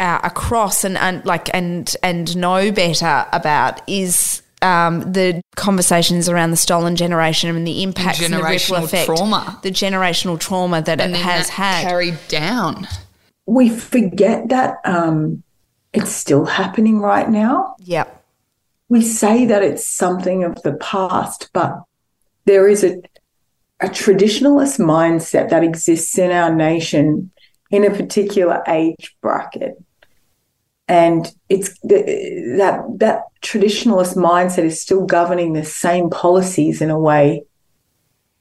[0.00, 6.50] uh, across and, and like and and know better about is um, the conversations around
[6.50, 11.00] the stolen generation and the impact and the ripple effect, trauma, the generational trauma that
[11.00, 12.86] and it has had carried down.
[13.46, 15.42] We forget that um,
[15.92, 17.76] it's still happening right now.
[17.80, 18.24] Yep.
[18.88, 21.82] We say that it's something of the past, but
[22.44, 23.00] there is a
[23.80, 27.30] a traditionalist mindset that exists in our nation
[27.70, 29.82] in a particular age bracket
[30.90, 37.44] and it's that that traditionalist mindset is still governing the same policies in a way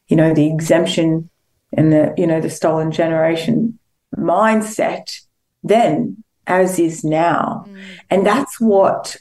[0.08, 1.30] you know the exemption
[1.72, 3.78] and the you know the stolen generation
[4.18, 5.22] mindset
[5.64, 7.80] then as is now mm.
[8.10, 9.16] and that's what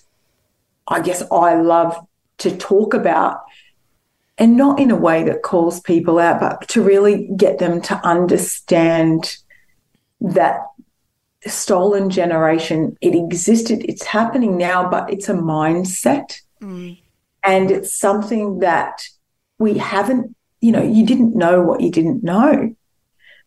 [0.88, 1.94] i guess i love
[2.38, 3.42] to talk about
[4.38, 7.94] and not in a way that calls people out but to really get them to
[8.06, 9.36] understand
[10.18, 10.60] that
[11.48, 16.40] stolen generation, it existed, it's happening now, but it's a mindset.
[16.60, 17.00] Mm.
[17.42, 19.08] And it's something that
[19.58, 22.74] we haven't, you know, you didn't know what you didn't know.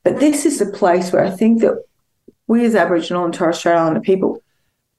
[0.04, 1.84] But this is a place where I think that
[2.48, 4.42] we as Aboriginal and Torres Strait Islander people,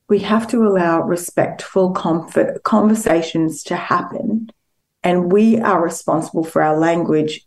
[0.09, 4.51] we have to allow respectful comfort, conversations to happen.
[5.03, 7.45] And we are responsible for our language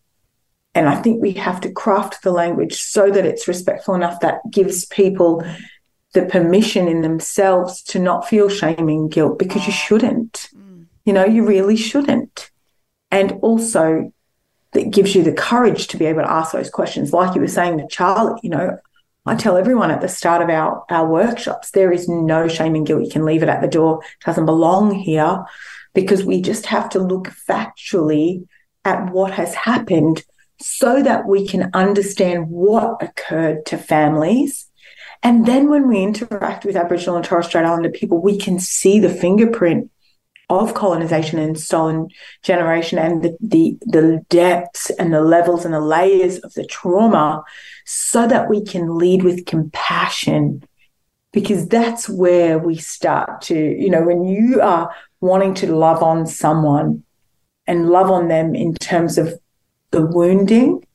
[0.75, 4.41] and I think we have to craft the language so that it's respectful enough that
[4.51, 5.43] gives people
[6.13, 10.49] the permission in themselves to not feel shame and guilt because you shouldn't.
[11.05, 12.51] You know, you really shouldn't.
[13.09, 14.11] And also
[14.73, 17.13] that gives you the courage to be able to ask those questions.
[17.13, 18.77] Like you were saying to Charlie, you know,
[19.25, 22.85] I tell everyone at the start of our, our workshops, there is no shame and
[22.85, 23.03] guilt.
[23.03, 24.01] You can leave it at the door.
[24.03, 25.45] It doesn't belong here
[25.93, 28.45] because we just have to look factually
[28.83, 30.23] at what has happened
[30.59, 34.67] so that we can understand what occurred to families.
[35.23, 38.99] And then when we interact with Aboriginal and Torres Strait Islander people, we can see
[38.99, 39.89] the fingerprint
[40.49, 42.07] of colonization and stolen
[42.43, 47.43] generation and the, the, the depths and the levels and the layers of the trauma
[47.85, 50.63] so that we can lead with compassion
[51.31, 54.89] because that's where we start to you know when you are
[55.19, 57.03] wanting to love on someone
[57.67, 59.37] and love on them in terms of
[59.95, 60.85] the wounding,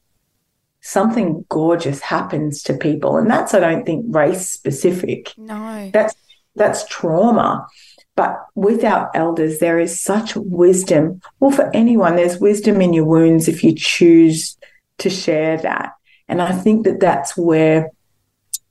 [0.83, 3.17] something gorgeous happens to people.
[3.17, 5.33] And that's, I don't think, race specific.
[5.39, 5.91] No.
[5.91, 6.15] That's
[6.55, 7.67] that's trauma.
[8.15, 11.23] But with our elders, there is such wisdom.
[11.39, 14.59] Well, for anyone, there's wisdom in your wounds if you choose
[14.99, 15.93] to share that.
[16.29, 17.91] And I think that that's where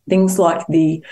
[0.08, 1.04] things like the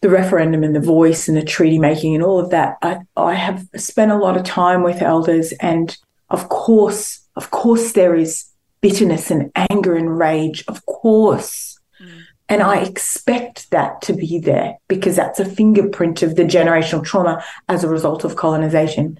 [0.00, 3.34] the referendum and the voice and the treaty making and all of that, I, I
[3.34, 5.52] have spent a lot of time with elders.
[5.60, 5.96] And
[6.30, 8.46] of course, of course, there is
[8.80, 10.64] bitterness and anger and rage.
[10.68, 11.78] Of course.
[12.00, 12.20] Mm.
[12.48, 17.44] And I expect that to be there because that's a fingerprint of the generational trauma
[17.68, 19.18] as a result of colonization.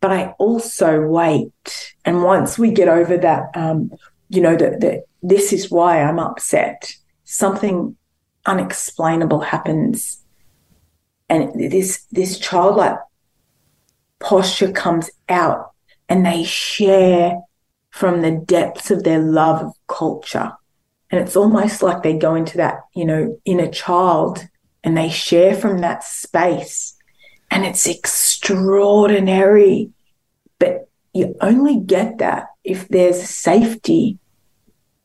[0.00, 1.94] But I also wait.
[2.04, 3.92] And once we get over that, um,
[4.28, 7.96] you know, that this is why I'm upset, something
[8.46, 10.18] unexplainable happens.
[11.28, 12.98] And this, this childlike
[14.18, 15.69] posture comes out
[16.10, 17.40] and they share
[17.90, 20.52] from the depths of their love of culture.
[21.10, 24.46] And it's almost like they go into that, you know, inner child
[24.82, 26.96] and they share from that space.
[27.50, 29.90] And it's extraordinary.
[30.58, 34.18] But you only get that if there's safety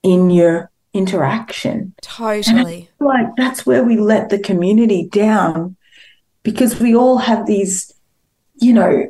[0.03, 1.93] in your interaction.
[2.01, 2.89] Totally.
[2.99, 5.75] Like that's where we let the community down
[6.43, 7.91] because we all have these,
[8.55, 9.09] you know,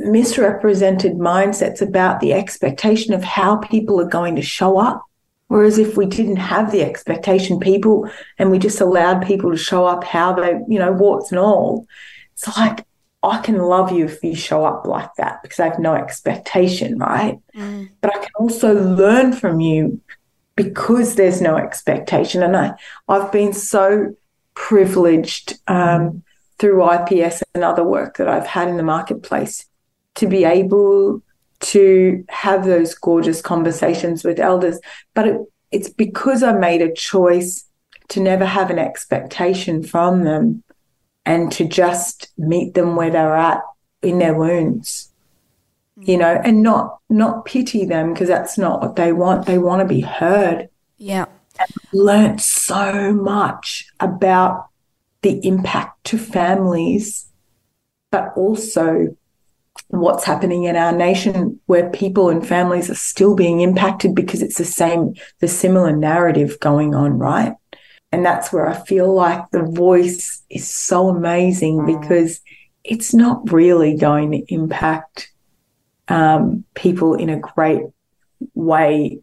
[0.00, 5.04] misrepresented mindsets about the expectation of how people are going to show up
[5.48, 9.86] Whereas if we didn't have the expectation, people, and we just allowed people to show
[9.86, 11.86] up how they, you know, warts and all,
[12.34, 12.86] it's like,
[13.22, 16.98] I can love you if you show up like that because I have no expectation,
[16.98, 17.38] right?
[17.56, 17.90] Mm.
[18.00, 20.00] But I can also learn from you
[20.54, 22.42] because there's no expectation.
[22.42, 22.74] And I,
[23.08, 24.14] I've been so
[24.54, 26.22] privileged um,
[26.58, 29.67] through IPS and other work that I've had in the marketplace
[30.18, 31.22] to be able
[31.60, 34.78] to have those gorgeous conversations with elders.
[35.14, 35.40] But it,
[35.72, 37.64] it's because I made a choice
[38.10, 40.62] to never have an expectation from them
[41.26, 43.60] and to just meet them where they're at
[44.02, 45.08] in their wounds
[46.00, 49.46] you know and not not pity them because that's not what they want.
[49.46, 50.68] They want to be heard.
[50.96, 51.26] Yeah.
[51.92, 54.68] Learned so much about
[55.22, 57.26] the impact to families
[58.10, 59.16] but also
[59.88, 64.58] what's happening in our nation where people and families are still being impacted because it's
[64.58, 67.54] the same the similar narrative going on right
[68.10, 72.00] and that's where I feel like the voice is so amazing mm.
[72.00, 72.40] because
[72.84, 75.30] it's not really going to impact
[76.08, 77.82] um, people in a great
[78.54, 79.20] way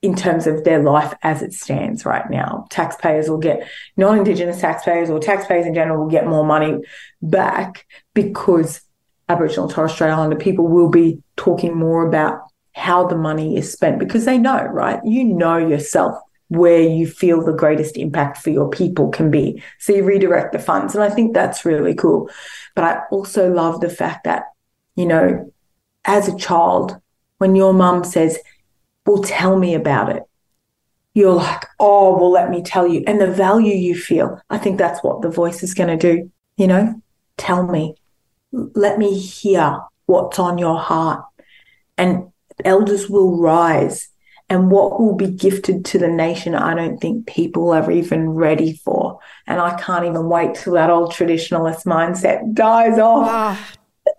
[0.00, 2.66] in terms of their life as it stands right now.
[2.70, 6.80] Taxpayers will get, non Indigenous taxpayers or taxpayers in general will get more money
[7.20, 8.80] back because
[9.28, 12.42] Aboriginal and Torres Strait Islander people will be talking more about
[12.74, 15.00] how the money is spent because they know, right?
[15.04, 16.16] You know yourself
[16.48, 19.62] where you feel the greatest impact for your people can be.
[19.78, 20.94] So you redirect the funds.
[20.94, 22.30] And I think that's really cool.
[22.74, 24.44] But I also love the fact that,
[24.94, 25.50] you know,
[26.04, 27.00] as a child,
[27.38, 28.38] when your mum says,
[29.06, 30.24] Well, tell me about it,
[31.14, 33.02] you're like, Oh, well, let me tell you.
[33.06, 36.30] And the value you feel, I think that's what the voice is going to do.
[36.56, 37.02] You know,
[37.38, 37.94] tell me,
[38.52, 41.24] let me hear what's on your heart.
[41.96, 42.32] And
[42.64, 44.08] elders will rise
[44.52, 48.74] and what will be gifted to the nation, I don't think people are even ready
[48.84, 49.18] for.
[49.46, 53.28] And I can't even wait till that old traditionalist mindset dies off.
[53.30, 53.72] Ah.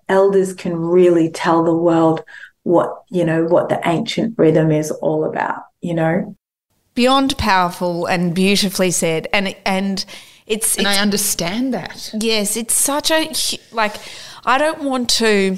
[0.09, 2.23] Elders can really tell the world
[2.63, 6.35] what, you know, what the ancient rhythm is all about, you know?
[6.95, 9.27] Beyond powerful and beautifully said.
[9.33, 10.03] And, and,
[10.45, 12.11] it's, and it's, I understand that.
[12.13, 13.31] Yes, it's such a
[13.71, 13.95] like.
[14.45, 15.57] I don't want to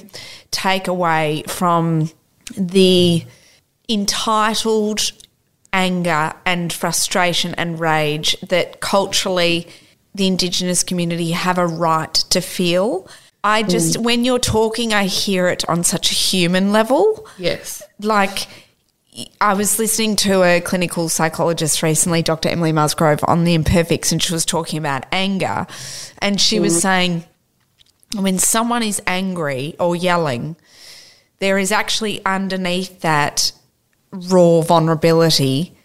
[0.52, 2.12] take away from
[2.56, 3.26] the
[3.90, 5.12] entitled
[5.74, 9.68] anger and frustration and rage that culturally
[10.14, 13.08] the Indigenous community have a right to feel.
[13.44, 14.04] I just, mm.
[14.04, 17.28] when you're talking, I hear it on such a human level.
[17.38, 17.84] Yes.
[18.00, 18.48] Like,
[19.40, 22.50] I was listening to a clinical psychologist recently, Dr.
[22.50, 25.68] Emily Musgrove, on the imperfects, and she was talking about anger.
[26.20, 26.62] And she mm.
[26.62, 27.24] was saying,
[28.16, 30.56] when someone is angry or yelling,
[31.40, 33.52] there is actually underneath that
[34.12, 35.78] raw vulnerability.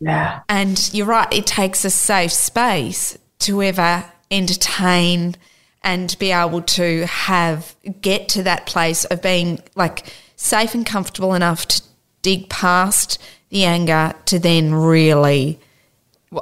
[0.00, 0.40] Yeah.
[0.48, 5.36] And you're right, it takes a safe space to ever entertain
[5.82, 11.34] and be able to have get to that place of being like safe and comfortable
[11.34, 11.82] enough to
[12.22, 15.58] dig past the anger to then really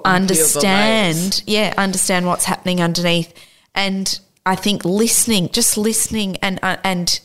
[0.04, 3.32] understand yeah understand what's happening underneath
[3.74, 7.20] and i think listening just listening and uh, and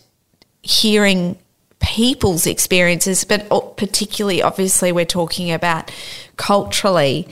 [0.61, 1.37] hearing
[1.81, 5.91] people's experiences, but particularly, obviously, we're talking about
[6.37, 7.27] culturally.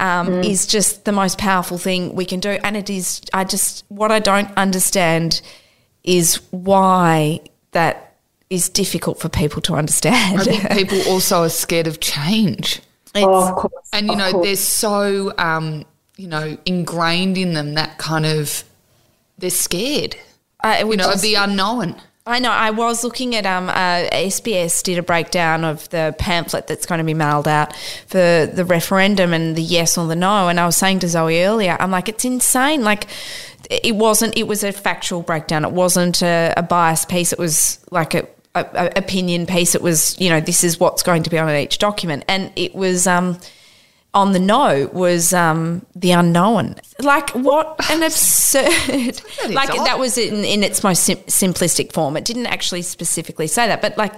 [0.00, 0.44] Um, mm.
[0.44, 3.20] Is just the most powerful thing we can do, and it is.
[3.32, 5.40] I just what I don't understand
[6.02, 8.11] is why that
[8.52, 10.40] is difficult for people to understand.
[10.40, 12.82] I think people also are scared of change.
[13.14, 15.84] Oh, of course, and you know they're so um,
[16.16, 18.62] you know ingrained in them that kind of
[19.38, 20.16] they're scared.
[20.62, 21.96] Uh, you know, just, of the unknown.
[22.24, 22.50] I know.
[22.50, 26.98] I was looking at um, uh, SBS did a breakdown of the pamphlet that's going
[26.98, 27.74] to be mailed out
[28.06, 30.48] for the referendum and the yes or the no.
[30.48, 32.84] And I was saying to Zoe earlier, I'm like, it's insane.
[32.84, 33.08] Like,
[33.68, 34.36] it wasn't.
[34.36, 35.64] It was a factual breakdown.
[35.64, 37.32] It wasn't a, a biased piece.
[37.32, 39.74] It was like a, a, a, opinion piece.
[39.74, 42.74] It was, you know, this is what's going to be on each document, and it
[42.74, 43.06] was.
[43.06, 43.38] Um,
[44.14, 46.76] on the no was um, the unknown.
[46.98, 48.68] Like what an absurd!
[49.42, 49.86] that like odd.
[49.86, 52.16] that was in, in its most sim- simplistic form.
[52.16, 54.14] It didn't actually specifically say that, but like,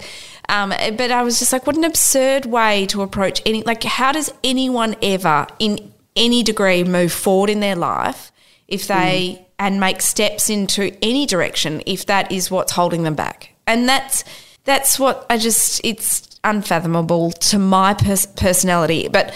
[0.49, 3.63] um, but I was just like, what an absurd way to approach any.
[3.63, 8.31] Like, how does anyone ever, in any degree, move forward in their life
[8.67, 9.45] if they mm.
[9.59, 13.54] and make steps into any direction if that is what's holding them back?
[13.67, 14.23] And that's
[14.63, 19.33] that's what I just it's unfathomable to my pers- personality, but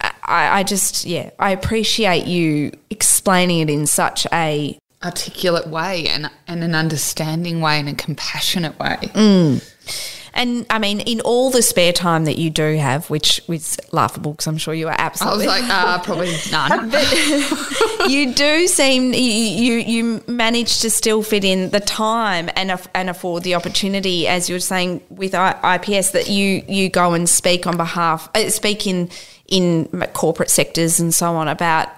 [0.00, 6.30] I, I just, yeah, I appreciate you explaining it in such a articulate way and,
[6.46, 8.98] and an understanding way and a compassionate way.
[9.14, 10.19] Mm.
[10.32, 14.32] And I mean, in all the spare time that you do have, which is laughable
[14.32, 15.46] because I'm sure you are absolutely.
[15.46, 16.90] I was like, uh, probably none.
[18.00, 22.80] but you do seem you, you you manage to still fit in the time and
[22.94, 27.28] and afford the opportunity, as you were saying with IPS, that you you go and
[27.28, 29.10] speak on behalf, uh, speak in
[29.48, 31.88] in corporate sectors and so on about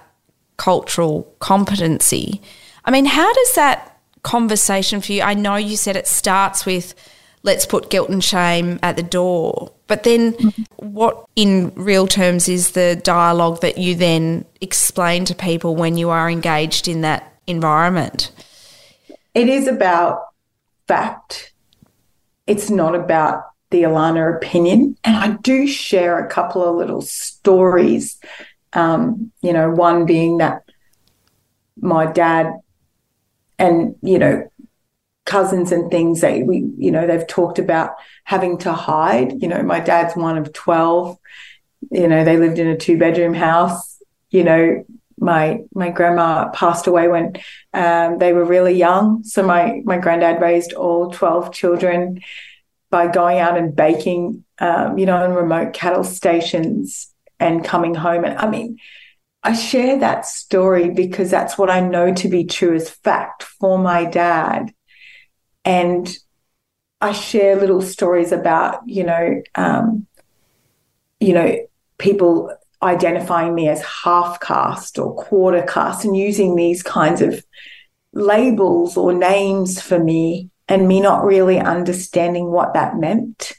[0.57, 2.41] cultural competency.
[2.85, 5.21] I mean, how does that conversation for you?
[5.21, 6.95] I know you said it starts with
[7.43, 10.33] let's put guilt and shame at the door, but then
[10.77, 16.09] what in real terms is the dialogue that you then explain to people when you
[16.09, 18.31] are engaged in that environment?
[19.33, 20.27] It is about
[20.87, 21.53] fact.
[22.47, 24.95] It's not about the Alana opinion.
[25.03, 28.19] And I do share a couple of little stories.
[28.73, 30.63] Um, you know, one being that
[31.79, 32.53] my dad
[33.59, 34.49] and you know
[35.25, 37.91] cousins and things that we you know they've talked about
[38.23, 39.41] having to hide.
[39.41, 41.17] You know my dad's one of 12
[41.91, 44.01] you know they lived in a two bedroom house.
[44.29, 44.85] You know
[45.17, 47.33] my my grandma passed away when
[47.73, 49.23] um, they were really young.
[49.23, 52.21] So my my granddad raised all 12 children
[52.89, 58.23] by going out and baking um, you know in remote cattle stations and coming home.
[58.23, 58.77] And i mean
[59.45, 63.77] I share that story because that's what I know to be true as fact for
[63.77, 64.73] my dad.
[65.65, 66.09] And
[67.01, 70.07] I share little stories about, you know, um,
[71.19, 71.57] you know,
[71.97, 77.43] people identifying me as half caste or quarter caste and using these kinds of
[78.11, 83.53] labels or names for me and me not really understanding what that meant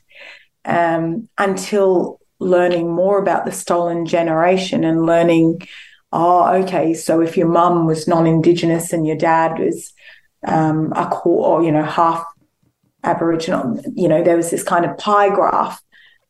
[0.64, 5.66] um, until learning more about the stolen generation and learning,
[6.12, 9.92] oh, okay, so if your mum was non-indigenous and your dad was
[10.46, 12.24] um, a core, or you know, half
[13.02, 15.82] Aboriginal, you know, there was this kind of pie graph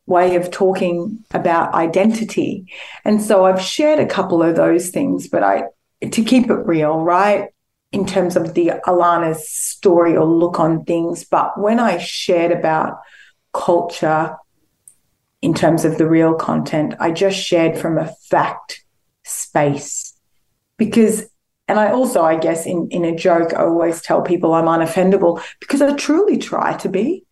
[0.06, 2.70] way of talking about identity.
[3.04, 5.64] And so I've shared a couple of those things, but I
[6.02, 7.48] to keep it real, right?
[7.92, 11.24] In terms of the Alana's story or look on things.
[11.24, 12.98] But when I shared about
[13.54, 14.36] culture
[15.40, 16.94] in terms of the real content.
[17.00, 18.84] I just shared from a fact
[19.22, 20.14] space
[20.76, 21.26] because,
[21.66, 25.42] and I also, I guess, in, in a joke, I always tell people I'm unoffendable
[25.60, 27.24] because I truly try to be.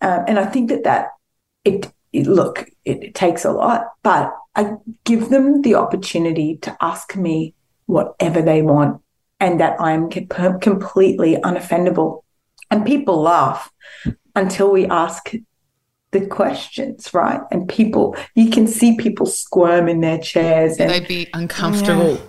[0.00, 1.08] Uh, and I think that that
[1.64, 4.74] it, it look, it, it takes a lot, but I
[5.04, 7.54] give them the opportunity to ask me
[7.86, 9.00] whatever they want
[9.40, 12.22] and that I'm completely unoffendable.
[12.70, 13.72] And people laugh
[14.36, 15.32] until we ask
[16.12, 17.40] the questions, right?
[17.50, 20.78] And people, you can see people squirm in their chairs.
[20.78, 22.14] And, They'd be uncomfortable.
[22.14, 22.20] Yeah.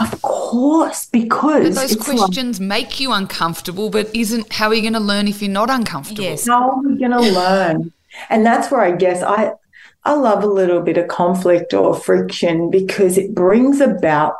[0.00, 3.90] Of course, because but those questions like, make you uncomfortable.
[3.90, 6.22] But isn't how are you going to learn if you're not uncomfortable?
[6.22, 7.92] Yes, how are we going to learn?
[8.30, 9.52] And that's where I guess I
[10.04, 14.34] I love a little bit of conflict or friction because it brings about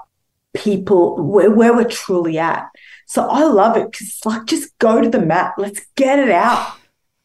[0.55, 2.69] people where, where we're truly at.
[3.07, 6.79] So I love it because like just go to the mat, let's get it out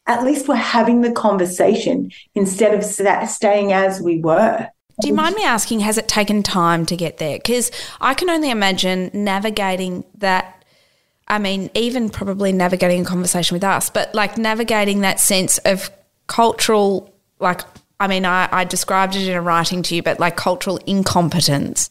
[0.06, 4.68] at least we're having the conversation instead of staying as we were.
[5.00, 7.36] Do you mind me asking, has it taken time to get there?
[7.36, 7.70] Because
[8.00, 10.64] I can only imagine navigating that.
[11.26, 15.90] I mean, even probably navigating a conversation with us, but like navigating that sense of
[16.26, 17.62] cultural, like,
[17.98, 21.88] I mean, I, I described it in a writing to you, but like cultural incompetence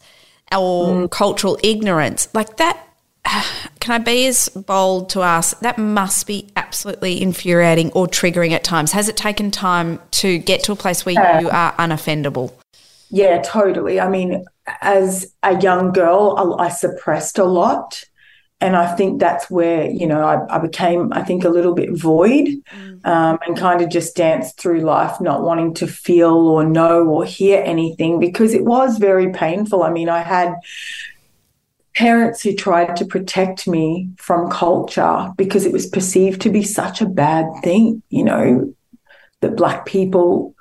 [0.52, 1.10] or mm.
[1.10, 2.78] cultural ignorance, like that
[3.80, 8.64] can I be as bold to ask that must be absolutely infuriating or triggering at
[8.64, 8.92] times?
[8.92, 12.52] Has it taken time to get to a place where you are unoffendable?
[13.10, 14.00] Yeah, totally.
[14.00, 14.44] I mean,
[14.80, 18.04] as a young girl, I, I suppressed a lot.
[18.60, 21.90] And I think that's where, you know, I, I became, I think, a little bit
[21.92, 23.06] void mm.
[23.06, 27.26] um, and kind of just danced through life, not wanting to feel or know or
[27.26, 29.82] hear anything because it was very painful.
[29.82, 30.54] I mean, I had
[31.94, 37.00] parents who tried to protect me from culture because it was perceived to be such
[37.00, 38.74] a bad thing, you know,
[39.40, 40.54] that Black people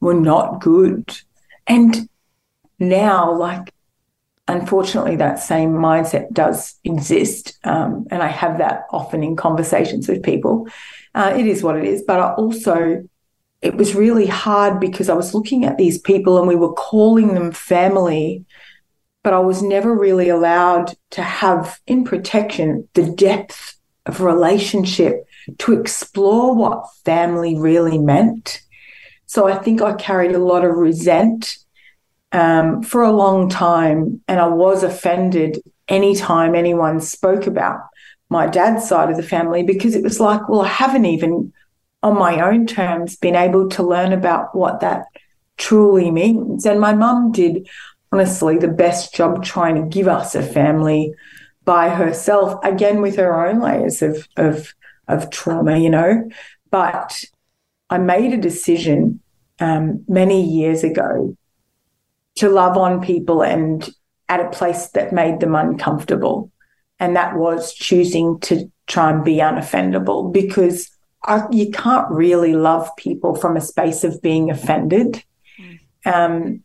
[0.00, 1.16] were not good.
[1.66, 2.08] And
[2.78, 3.72] now, like,
[4.48, 7.58] unfortunately, that same mindset does exist.
[7.64, 10.68] Um, and I have that often in conversations with people.
[11.14, 12.02] Uh, it is what it is.
[12.06, 13.08] But I also,
[13.62, 17.34] it was really hard because I was looking at these people and we were calling
[17.34, 18.44] them family
[19.26, 25.26] but I was never really allowed to have in protection the depth of relationship
[25.58, 28.60] to explore what family really meant.
[29.26, 31.58] So I think I carried a lot of resent
[32.32, 37.80] um, for a long time, and I was offended anytime anyone spoke about
[38.28, 41.52] my dad's side of the family because it was like, well, I haven't even
[42.02, 45.06] on my own terms, been able to learn about what that
[45.56, 46.66] truly means.
[46.66, 47.68] And my mum did
[48.12, 51.12] honestly the best job trying to give us a family
[51.64, 54.72] by herself, again with her own layers of of
[55.08, 56.28] of trauma, you know.
[56.70, 57.24] But
[57.90, 59.20] I made a decision
[59.60, 61.36] um, many years ago
[62.36, 63.88] to love on people and
[64.28, 66.50] at a place that made them uncomfortable.
[66.98, 70.90] And that was choosing to try and be unoffendable because
[71.24, 75.22] I, you can't really love people from a space of being offended.
[75.58, 75.78] Mm.
[76.06, 76.64] Um,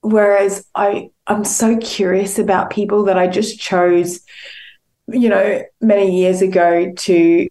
[0.00, 4.20] whereas I, I'm so curious about people that I just chose,
[5.08, 7.48] you know, many years ago to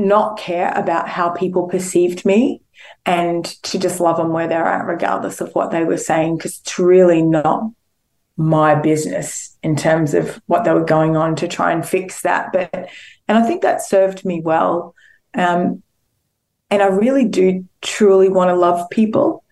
[0.00, 2.60] not care about how people perceived me
[3.04, 6.60] and to just love them where they're at, regardless of what they were saying, because
[6.60, 7.70] it's really not
[8.36, 12.52] my business in terms of what they were going on to try and fix that.
[12.52, 12.72] But,
[13.26, 14.94] and I think that served me well.
[15.34, 15.82] Um,
[16.70, 19.44] and I really do truly want to love people.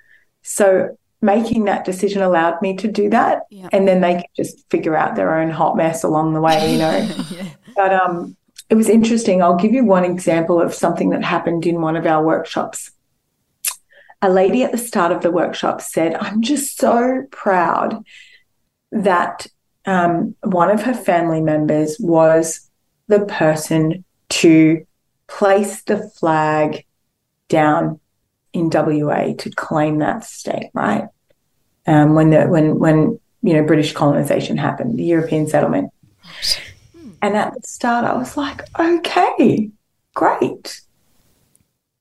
[0.42, 3.42] So making that decision allowed me to do that.
[3.50, 3.68] Yeah.
[3.72, 6.78] And then they could just figure out their own hot mess along the way, you
[6.78, 6.96] know.
[7.30, 7.48] yeah.
[7.74, 8.36] But um,
[8.68, 9.42] it was interesting.
[9.42, 12.90] I'll give you one example of something that happened in one of our workshops.
[14.22, 18.02] A lady at the start of the workshop said, I'm just so proud
[18.90, 19.46] that
[19.84, 22.68] um, one of her family members was
[23.08, 24.84] the person to
[25.28, 26.84] place the flag
[27.48, 28.00] down
[28.52, 31.08] in WA to claim that state, right?
[31.86, 35.90] Um, when the when when you know British colonization happened, the European settlement.
[37.26, 39.68] And at the start, I was like, okay,
[40.14, 40.80] great.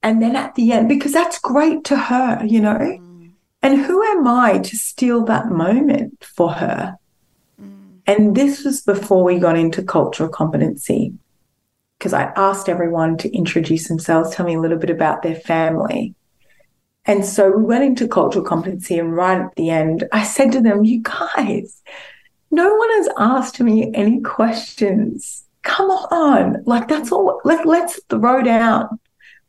[0.04, 2.78] And then at the end, because that's great to her, you know.
[2.78, 3.32] Mm.
[3.64, 6.98] And who am I to steal that moment for her?
[7.60, 8.02] Mm.
[8.06, 11.16] And this was before we got into cultural competency,
[11.98, 16.14] because I asked everyone to introduce themselves, tell me a little bit about their family.
[17.06, 20.62] And so we went into cultural competency, and right at the end, I said to
[20.62, 21.82] them, You guys,
[22.56, 25.43] no one has asked me any questions.
[25.64, 26.64] Come on.
[26.66, 27.41] Like, that's all.
[27.43, 28.99] Let, let's throw down.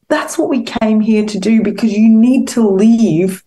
[0.09, 3.44] That's what we came here to do because you need to leave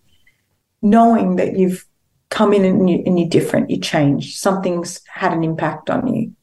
[0.82, 1.86] knowing that you've
[2.30, 6.34] come in and, you, and you're different, you changed, something's had an impact on you.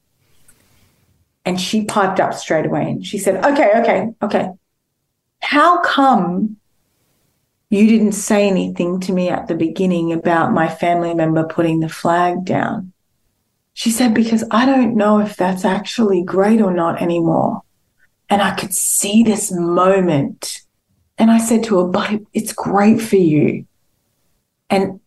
[1.44, 4.50] And she piped up straight away and she said, Okay, okay, okay.
[5.40, 6.56] How come
[7.70, 11.88] you didn't say anything to me at the beginning about my family member putting the
[11.88, 12.92] flag down?
[13.78, 17.62] She said, because I don't know if that's actually great or not anymore.
[18.28, 20.62] And I could see this moment.
[21.16, 23.66] And I said to her, but it's great for you.
[24.68, 24.98] And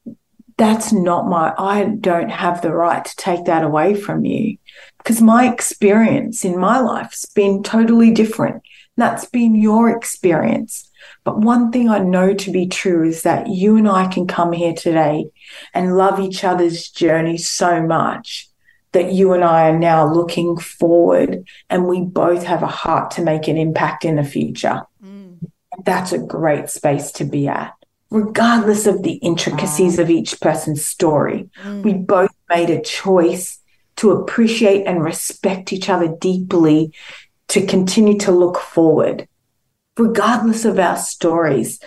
[0.57, 4.57] that's not my, I don't have the right to take that away from you
[4.99, 8.63] because my experience in my life's been totally different.
[8.95, 10.89] That's been your experience.
[11.26, 14.53] But one thing I know to be true is that you and I can come
[14.53, 15.26] here today
[15.74, 18.47] and love each other's journey so much
[18.94, 23.24] that you and I are now looking forward and we both have a heart to
[23.24, 24.82] make an impact in the future.
[25.04, 25.38] Mm.
[25.86, 27.74] That's a great space to be at,
[28.10, 30.04] regardless of the intricacies wow.
[30.04, 31.50] of each person's story.
[31.64, 31.84] Mm.
[31.84, 33.60] We both made a choice
[33.98, 36.94] to appreciate and respect each other deeply,
[37.50, 39.28] to continue to look forward,
[39.98, 41.80] regardless of our stories.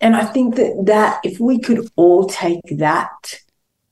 [0.00, 3.40] And I think that that if we could all take that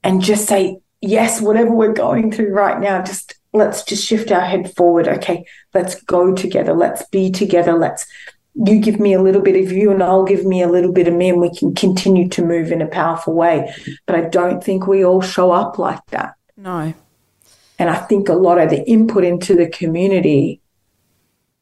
[0.02, 4.40] and just say, yes, whatever we're going through right now, just let's just shift our
[4.40, 5.08] head forward.
[5.08, 5.44] Okay,
[5.74, 6.72] let's go together.
[6.72, 7.72] Let's be together.
[7.72, 8.06] Let's
[8.54, 11.06] you give me a little bit of you and I'll give me a little bit
[11.06, 13.72] of me and we can continue to move in a powerful way.
[14.06, 16.34] But I don't think we all show up like that.
[16.56, 16.92] No.
[17.78, 20.60] And I think a lot of the input into the community.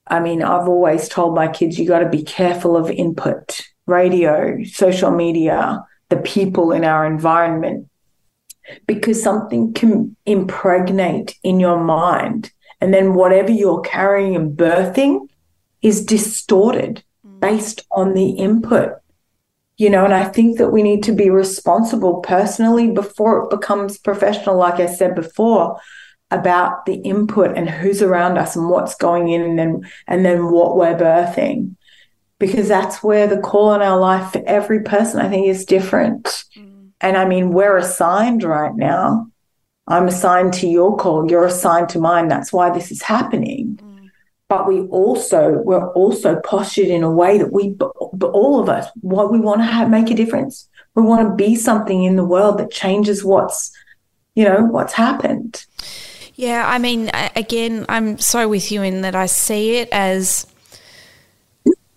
[0.06, 4.64] I mean, I've always told my kids, you got to be careful of input, radio,
[4.64, 7.88] social media, the people in our environment
[8.86, 12.50] because something can impregnate in your mind.
[12.80, 15.28] And then whatever you're carrying and birthing
[15.82, 17.40] is distorted mm.
[17.40, 18.94] based on the input.
[19.76, 23.96] You know, and I think that we need to be responsible personally before it becomes
[23.96, 25.80] professional, like I said before,
[26.30, 30.50] about the input and who's around us and what's going in and then and then
[30.50, 31.76] what we're birthing.
[32.38, 36.37] Because that's where the call in our life for every person I think is different.
[37.00, 39.30] And I mean, we're assigned right now.
[39.86, 41.30] I'm assigned to your call.
[41.30, 42.28] You're assigned to mine.
[42.28, 43.78] That's why this is happening.
[43.82, 44.10] Mm.
[44.48, 49.32] But we also, we're also postured in a way that we, all of us, what
[49.32, 50.68] we want to have, make a difference.
[50.94, 53.72] We want to be something in the world that changes what's,
[54.34, 55.64] you know, what's happened.
[56.34, 56.64] Yeah.
[56.66, 60.46] I mean, again, I'm so with you in that I see it as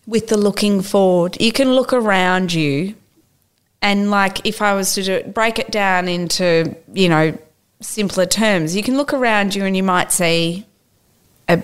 [0.06, 1.38] with the looking forward.
[1.40, 2.96] You can look around you
[3.82, 7.38] and like if I was to do it, break it down into, you know,
[7.82, 10.66] simpler terms, you can look around you and you might see
[11.48, 11.64] a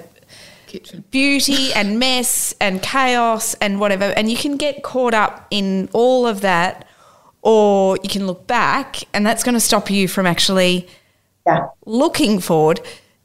[0.65, 1.03] Kitchen.
[1.11, 4.05] beauty and mess and chaos and whatever.
[4.05, 6.87] And you can get caught up in all of that,
[7.41, 10.87] or you can look back, and that's going to stop you from actually
[11.45, 11.67] Yeah.
[11.85, 12.81] looking forward.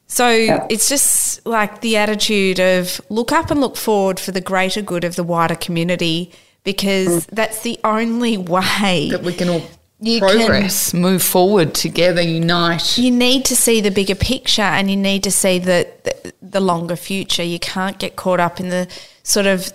[0.07, 0.29] So
[0.69, 5.05] it's just like the attitude of look up and look forward for the greater good
[5.05, 6.31] of the wider community
[6.65, 9.63] because that's the only way That we can all
[10.01, 12.99] You can- progress, move forward together, unite.
[12.99, 16.61] you need to see the bigger picture and you need to see the, the the
[16.61, 17.43] longer future.
[17.43, 18.87] You can't get caught up in the
[19.23, 19.73] sort of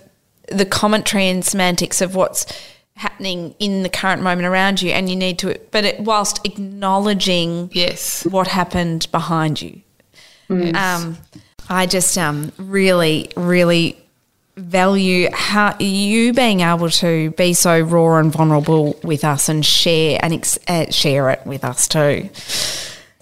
[0.50, 2.46] the commentary and semantics of what's
[2.98, 7.70] happening in the current moment around you, and you need to, but it, whilst acknowledging
[7.74, 8.26] Yes.
[8.26, 9.82] what happened behind you.
[10.50, 11.18] Um,
[11.70, 13.98] I just um, really, really
[14.58, 20.20] value how you being able to be so raw and vulnerable with us and share
[20.22, 22.30] and ex- uh, share it with us too.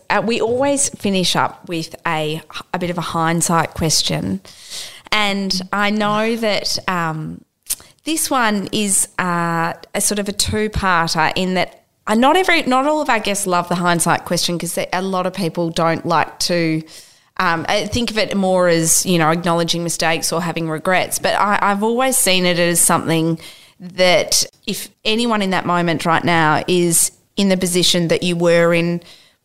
[0.10, 2.42] Uh, we always finish up with a
[2.74, 4.40] a bit of a hindsight question,
[5.12, 7.44] and I know that um,
[8.06, 11.82] this one is uh, a sort of a two parter in that.
[12.08, 15.26] Uh, not every, not all of our guests love the hindsight question because a lot
[15.26, 16.84] of people don't like to
[17.38, 21.20] um, I think of it more as you know acknowledging mistakes or having regrets.
[21.20, 23.40] But I, I've always seen it as something
[23.80, 28.74] that if anyone in that moment right now is in the position that you were
[28.74, 29.02] in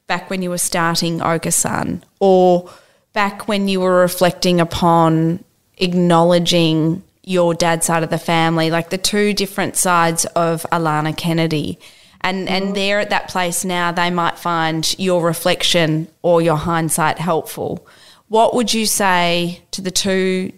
[0.06, 2.70] back when you were starting Ochre Sun or
[3.12, 5.42] back when you were reflecting upon
[5.78, 11.78] acknowledging your dad's side of the family, like the two different sides of Alana Kennedy.
[12.22, 17.18] And, and they're at that place now, they might find your reflection or your hindsight
[17.18, 17.86] helpful.
[18.28, 20.52] What would you say to the two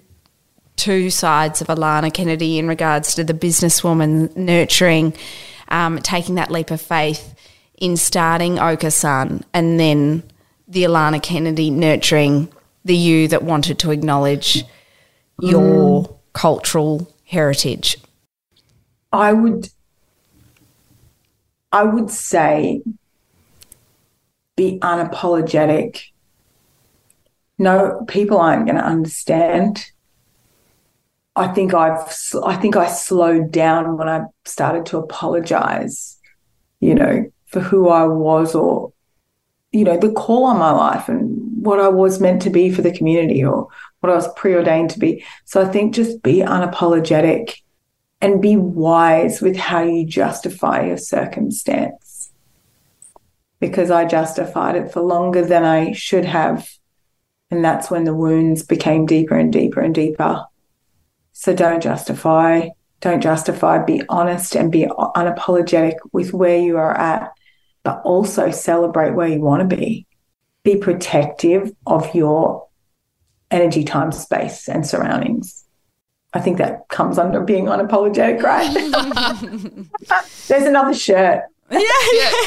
[0.76, 5.14] two sides of Alana Kennedy in regards to the businesswoman nurturing,
[5.68, 7.34] um, taking that leap of faith
[7.78, 10.22] in starting Ochre Sun, and then
[10.66, 12.48] the Alana Kennedy nurturing
[12.84, 14.64] the you that wanted to acknowledge
[15.40, 17.96] your cultural heritage?
[19.12, 19.68] I would
[21.72, 22.82] I would say
[24.56, 26.02] be unapologetic.
[27.58, 29.90] No, people aren't going to understand.
[31.34, 32.14] I think I've
[32.44, 36.18] I think I slowed down when I started to apologize,
[36.80, 38.92] you know, for who I was or
[39.72, 42.82] you know, the call on my life and what I was meant to be for
[42.82, 43.68] the community or
[44.00, 45.24] what I was preordained to be.
[45.46, 47.61] So I think just be unapologetic
[48.22, 52.30] and be wise with how you justify your circumstance.
[53.58, 56.70] Because I justified it for longer than I should have.
[57.50, 60.44] And that's when the wounds became deeper and deeper and deeper.
[61.32, 62.68] So don't justify,
[63.00, 67.32] don't justify, be honest and be unapologetic with where you are at,
[67.82, 70.06] but also celebrate where you want to be.
[70.62, 72.68] Be protective of your
[73.50, 75.61] energy, time, space, and surroundings.
[76.34, 78.72] I think that comes under being unapologetic, right?
[80.48, 81.44] There's another shirt.
[81.70, 81.80] Yeah,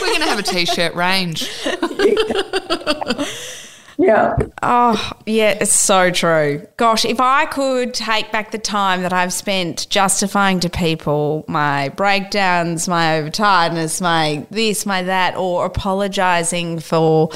[0.02, 1.50] we're going to have a t shirt range.
[3.98, 4.36] Yeah.
[4.62, 6.68] Oh, yeah, it's so true.
[6.78, 11.90] Gosh, if I could take back the time that I've spent justifying to people my
[11.90, 17.30] breakdowns, my overtiredness, my this, my that, or apologizing for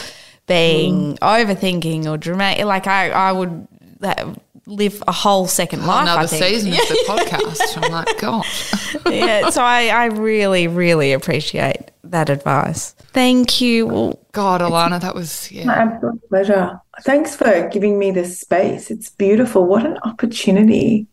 [0.47, 3.67] being overthinking or dramatic, like I, I would
[4.01, 4.33] uh,
[4.69, 6.07] live a whole second life.
[6.07, 6.43] I Another think.
[6.43, 7.83] season of the podcast.
[7.83, 8.73] I'm like, gosh.
[9.09, 12.91] yeah, so I, I really, really appreciate that advice.
[13.13, 13.87] Thank you.
[13.87, 16.79] Well, God, Alana, that was, My absolute pleasure.
[17.01, 18.91] Thanks for giving me this space.
[18.91, 19.65] It's beautiful.
[19.65, 21.07] What an opportunity,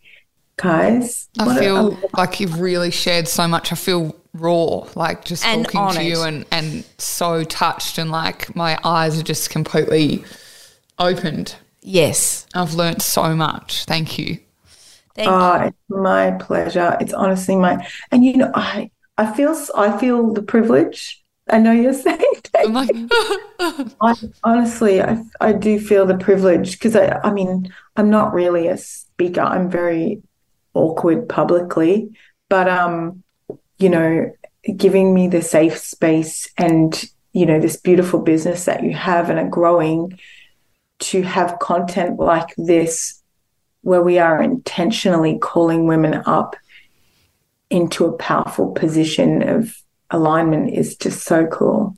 [0.57, 1.29] guys.
[1.39, 3.73] I What a- feel like you've really shared so much.
[3.73, 8.55] I feel raw, like just And talking to you and, and so touched and like
[8.55, 10.25] my eyes are just completely
[10.99, 11.57] opened.
[11.87, 12.47] Yes.
[12.55, 13.85] I've learnt so much.
[13.85, 14.39] Thank you.
[15.15, 16.97] Thank Oh, it's my pleasure.
[17.01, 21.23] It's honestly my and you know I I feel I feel the privilege.
[21.49, 22.19] I know you're saying
[22.59, 22.91] I'm like,
[24.03, 24.15] I
[24.45, 28.77] honestly I I do feel the privilege because I I mean I'm not really a
[28.77, 29.41] speaker.
[29.41, 30.23] I'm very
[30.75, 32.11] awkward publicly,
[32.51, 33.23] but um
[33.79, 34.31] you know
[34.77, 39.39] giving me the safe space and you know this beautiful business that you have and
[39.39, 40.19] are growing
[40.99, 43.23] to have content like this
[43.83, 46.57] where we are intentionally calling women up
[47.71, 49.77] into a powerful position of
[50.11, 51.97] alignment is just so cool.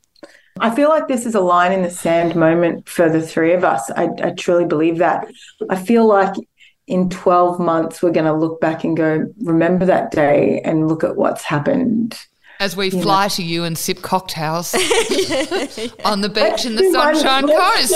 [0.61, 3.64] I feel like this is a line in the sand moment for the three of
[3.64, 3.90] us.
[3.90, 5.28] I, I truly believe that.
[5.70, 6.34] I feel like
[6.86, 11.05] in 12 months, we're going to look back and go, remember that day and look
[11.05, 12.18] at what's happened.
[12.61, 13.30] As we fly know.
[13.30, 14.74] to you and sip cocktails
[16.04, 17.92] on the beach in the Sunshine Coast.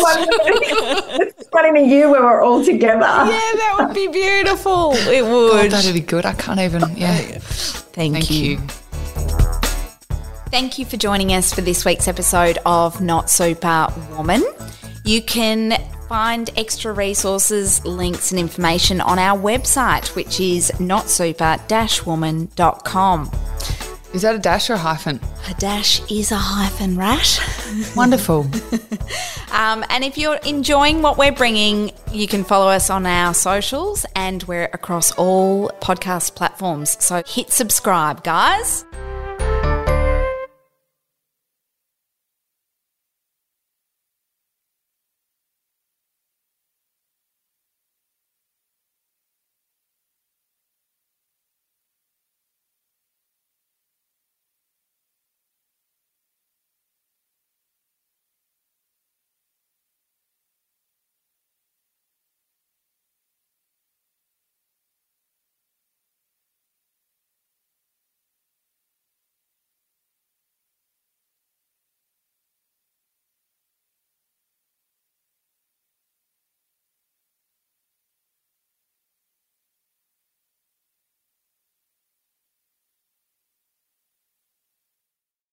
[1.21, 3.01] It's one in a year where we're all together.
[3.01, 4.93] Yeah, that would be beautiful.
[4.95, 5.71] It would.
[5.71, 6.25] God, that'd be good.
[6.25, 6.83] I can't even.
[6.97, 7.17] Yeah.
[7.17, 8.51] Thank, Thank you.
[8.51, 8.59] you.
[10.53, 14.45] Thank you for joining us for this week's episode of Not Super Woman.
[15.05, 15.73] You can
[16.09, 23.31] find extra resources, links, and information on our website, which is notsuper-woman.com.
[24.15, 25.21] Is that a dash or a hyphen?
[25.49, 27.41] A dash is a hyphen, Rash.
[27.97, 28.47] Wonderful.
[29.53, 34.05] um, and if you're enjoying what we're bringing, you can follow us on our socials
[34.15, 37.03] and we're across all podcast platforms.
[37.03, 38.85] So hit subscribe, guys.